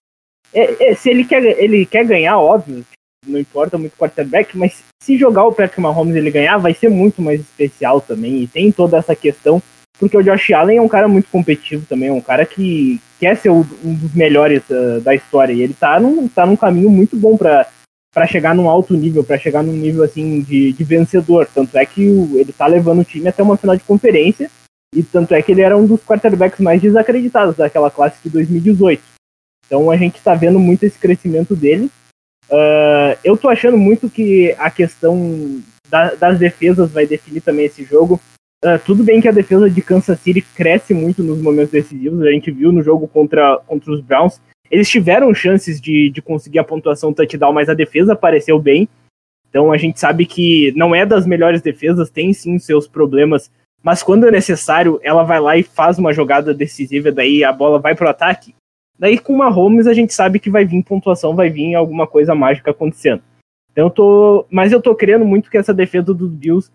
[0.54, 2.86] é, é, se ele quer, ele quer ganhar, óbvio,
[3.26, 6.90] não importa muito o quarterback, mas se jogar o Patrick Mahomes ele ganhar, vai ser
[6.90, 9.62] muito mais especial também, e tem toda essa questão
[10.00, 13.38] porque o Josh Allen é um cara muito competitivo também, é um cara que quer
[13.38, 15.54] ser um dos melhores uh, da história.
[15.54, 17.68] E ele tá num, tá num caminho muito bom para
[18.14, 21.50] para chegar num alto nível, para chegar num nível assim de, de vencedor.
[21.52, 24.52] Tanto é que o, ele tá levando o time até uma final de conferência,
[24.94, 29.02] e tanto é que ele era um dos quarterbacks mais desacreditados daquela classe de 2018.
[29.66, 31.90] Então a gente tá vendo muito esse crescimento dele.
[32.50, 37.84] Uh, eu tô achando muito que a questão da, das defesas vai definir também esse
[37.84, 38.22] jogo.
[38.64, 42.32] Uh, tudo bem que a defesa de Kansas City cresce muito nos momentos decisivos, a
[42.32, 44.40] gente viu no jogo contra, contra os Browns.
[44.72, 48.88] Eles tiveram chances de, de conseguir a pontuação touchdown, mas a defesa apareceu bem.
[49.50, 53.52] Então a gente sabe que não é das melhores defesas, tem sim seus problemas,
[53.84, 57.80] mas quando é necessário, ela vai lá e faz uma jogada decisiva, daí a bola
[57.80, 58.56] vai pro ataque.
[58.98, 62.34] Daí com uma Holmes a gente sabe que vai vir pontuação, vai vir alguma coisa
[62.34, 63.22] mágica acontecendo.
[63.74, 66.72] Então eu tô, mas eu tô crendo muito que essa defesa dos Bills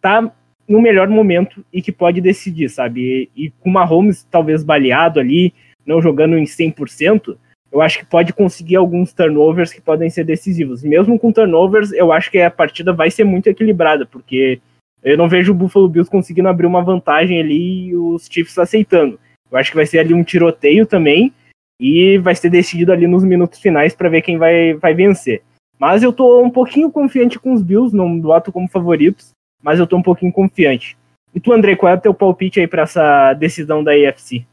[0.00, 0.32] tá
[0.68, 3.30] no melhor momento e que pode decidir, sabe?
[3.34, 5.54] E, e com o Mahomes talvez baleado ali,
[5.86, 7.36] não jogando em 100%,
[7.70, 10.82] eu acho que pode conseguir alguns turnovers que podem ser decisivos.
[10.82, 14.60] Mesmo com turnovers, eu acho que a partida vai ser muito equilibrada, porque
[15.02, 19.18] eu não vejo o Buffalo Bills conseguindo abrir uma vantagem ali e os Chiefs aceitando.
[19.50, 21.32] Eu acho que vai ser ali um tiroteio também
[21.80, 25.42] e vai ser decidido ali nos minutos finais para ver quem vai, vai vencer.
[25.78, 29.30] Mas eu tô um pouquinho confiante com os Bills, não boto como favoritos,
[29.62, 30.98] mas eu tô um pouquinho confiante.
[31.34, 34.44] E tu, André, qual é o teu palpite aí para essa decisão da AFC?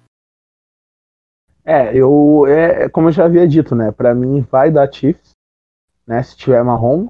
[1.64, 5.32] É, eu, é, como eu já havia dito, né, para mim vai dar Chiefs,
[6.06, 7.10] né, se tiver Mahomes.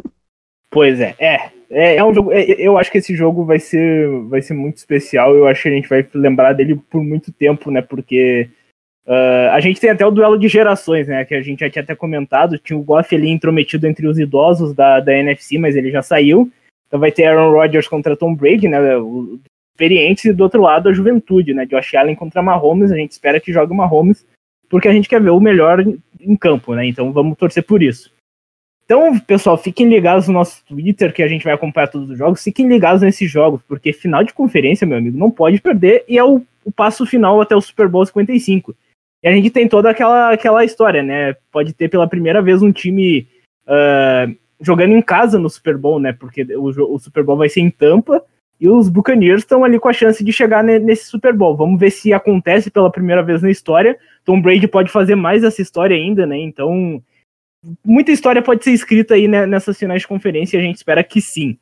[0.69, 4.09] pois é, é, é, é um jogo, é, eu acho que esse jogo vai ser
[4.25, 7.71] vai ser muito especial, eu acho que a gente vai lembrar dele por muito tempo,
[7.71, 7.81] né?
[7.81, 8.49] Porque
[9.07, 11.25] uh, a gente tem até o duelo de gerações, né?
[11.25, 14.73] Que a gente já tinha até comentado, tinha o Goff ali intrometido entre os idosos
[14.73, 16.51] da, da NFC, mas ele já saiu.
[16.87, 18.79] Então vai ter Aaron Rodgers contra Tom Brady, né?
[19.73, 21.65] Experientes, e do outro lado a juventude, né?
[21.65, 24.25] Josh Allen contra Mahomes, a gente espera que jogue Mahomes,
[24.69, 25.83] porque a gente quer ver o melhor
[26.21, 26.85] em campo, né?
[26.85, 28.13] Então vamos torcer por isso.
[28.85, 32.43] Então, pessoal, fiquem ligados no nosso Twitter, que a gente vai acompanhar todos os jogos.
[32.43, 36.23] Fiquem ligados nesses jogos, porque final de conferência, meu amigo, não pode perder, e é
[36.23, 38.75] o, o passo final até o Super Bowl 55.
[39.23, 41.33] E a gente tem toda aquela, aquela história, né?
[41.51, 43.27] Pode ter pela primeira vez um time
[43.65, 46.11] uh, jogando em casa no Super Bowl, né?
[46.11, 48.23] Porque o, o Super Bowl vai ser em Tampa,
[48.63, 51.55] e os Buccaneers estão ali com a chance de chegar nesse Super Bowl.
[51.55, 53.97] Vamos ver se acontece pela primeira vez na história.
[54.23, 56.37] Tom Brady pode fazer mais essa história ainda, né?
[56.37, 57.03] Então,
[57.85, 61.03] muita história pode ser escrita aí né, nessas finais de conferência e a gente espera
[61.03, 61.57] que sim.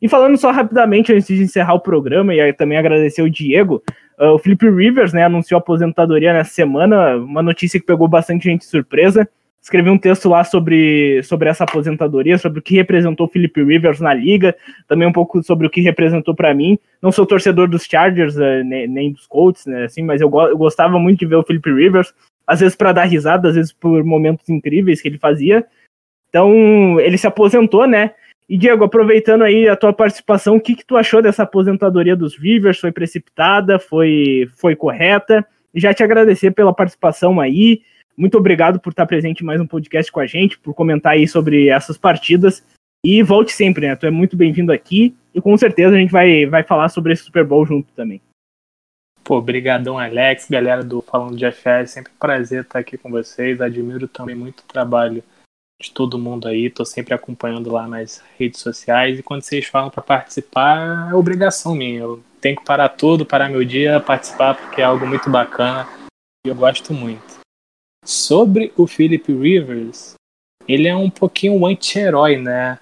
[0.00, 3.82] E falando só rapidamente, antes de encerrar o programa, e também agradecer o Diego,
[4.18, 8.60] uh, o Felipe Rivers né, anunciou aposentadoria nessa semana, uma notícia que pegou bastante gente
[8.60, 9.28] de surpresa
[9.66, 14.14] escrevi um texto lá sobre, sobre essa aposentadoria, sobre o que representou Philip Rivers na
[14.14, 14.54] liga,
[14.86, 16.78] também um pouco sobre o que representou para mim.
[17.02, 20.46] Não sou torcedor dos Chargers uh, nem, nem, dos Colts, né, assim, mas eu, go
[20.46, 22.14] eu gostava muito de ver o Philip Rivers,
[22.46, 25.66] às vezes para dar risada, às vezes por momentos incríveis que ele fazia.
[26.28, 28.12] Então, ele se aposentou, né?
[28.48, 32.38] E Diego, aproveitando aí a tua participação, o que, que tu achou dessa aposentadoria dos
[32.38, 32.78] Rivers?
[32.78, 33.78] Foi precipitada?
[33.78, 35.44] Foi, foi correta?
[35.74, 37.82] Já te agradecer pela participação aí.
[38.16, 41.26] Muito obrigado por estar presente em mais um podcast com a gente, por comentar aí
[41.26, 42.64] sobre essas partidas.
[43.04, 43.96] E volte sempre, né?
[43.96, 47.24] Tu é muito bem-vindo aqui e com certeza a gente vai, vai falar sobre esse
[47.24, 48.20] Super Bowl junto também.
[49.24, 53.60] Pô, brigadão Alex, galera do Falando de FS, sempre um prazer estar aqui com vocês.
[53.60, 55.22] Admiro também muito o trabalho
[55.80, 59.90] de todo mundo aí, tô sempre acompanhando lá nas redes sociais e quando vocês falam
[59.90, 62.00] para participar, é obrigação minha.
[62.00, 65.86] Eu tenho que parar tudo, parar meu dia, participar porque é algo muito bacana
[66.46, 67.40] e eu gosto muito.
[68.04, 70.14] Sobre o Philip Rivers,
[70.66, 72.78] ele é um pouquinho anti-herói, né?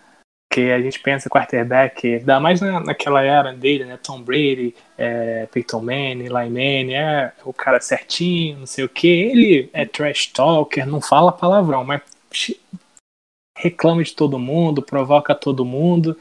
[0.52, 3.98] Que a gente pensa quarterback, ainda mais na, naquela era dele, né?
[4.00, 9.08] Tom Brady, é, Peyton Manning, Manning, é o cara certinho, não sei o que.
[9.08, 12.02] Ele é trash talker, não fala palavrão, mas
[13.56, 16.16] reclama de todo mundo, provoca todo mundo.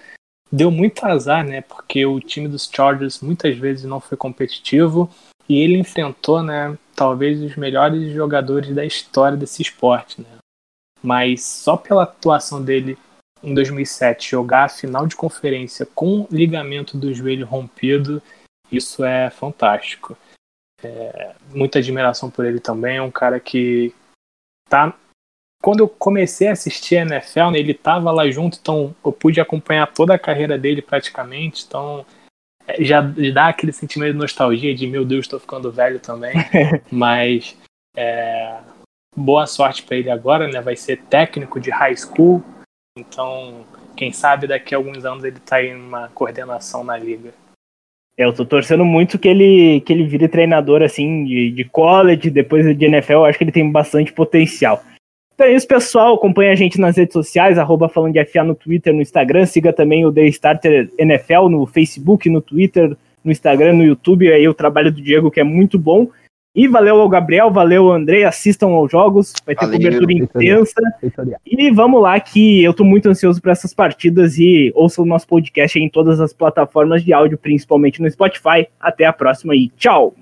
[0.51, 1.61] Deu muito azar, né?
[1.61, 5.09] Porque o time dos Chargers muitas vezes não foi competitivo
[5.47, 10.37] e ele enfrentou, né, talvez os melhores jogadores da história desse esporte, né?
[11.01, 12.97] Mas só pela atuação dele
[13.43, 18.21] em 2007 jogar a final de conferência com ligamento do joelho rompido,
[18.71, 20.17] isso é fantástico.
[20.81, 23.93] É, muita admiração por ele também, é um cara que
[24.69, 24.95] tá
[25.63, 29.39] quando eu comecei a assistir a NFL, né, ele estava lá junto, então eu pude
[29.39, 32.05] acompanhar toda a carreira dele praticamente, então
[32.67, 32.99] é, já
[33.33, 36.33] dá aquele sentimento de nostalgia de meu Deus, estou ficando velho também.
[36.91, 37.55] Mas
[37.95, 38.57] é,
[39.15, 40.59] boa sorte para ele agora, né?
[40.59, 42.43] Vai ser técnico de high school.
[42.99, 47.33] Então, quem sabe daqui a alguns anos ele está em uma coordenação na liga.
[48.17, 52.65] Eu tô torcendo muito que ele, que ele vire treinador assim de, de college, depois
[52.77, 54.83] de NFL, eu acho que ele tem bastante potencial.
[55.43, 56.15] Então é isso, pessoal.
[56.15, 59.45] Acompanhe a gente nas redes sociais, arroba falando de FA no Twitter, no Instagram.
[59.45, 64.31] Siga também o The Starter NFL no Facebook, no Twitter, no Instagram, no YouTube.
[64.31, 66.07] Aí o trabalho do Diego, que é muito bom.
[66.55, 70.81] E valeu ao Gabriel, valeu ao André, assistam aos jogos, vai ter valeu, cobertura intensa.
[71.45, 75.27] E vamos lá, que eu tô muito ansioso para essas partidas e ouça o nosso
[75.27, 78.67] podcast em todas as plataformas de áudio, principalmente no Spotify.
[78.79, 80.15] Até a próxima e tchau!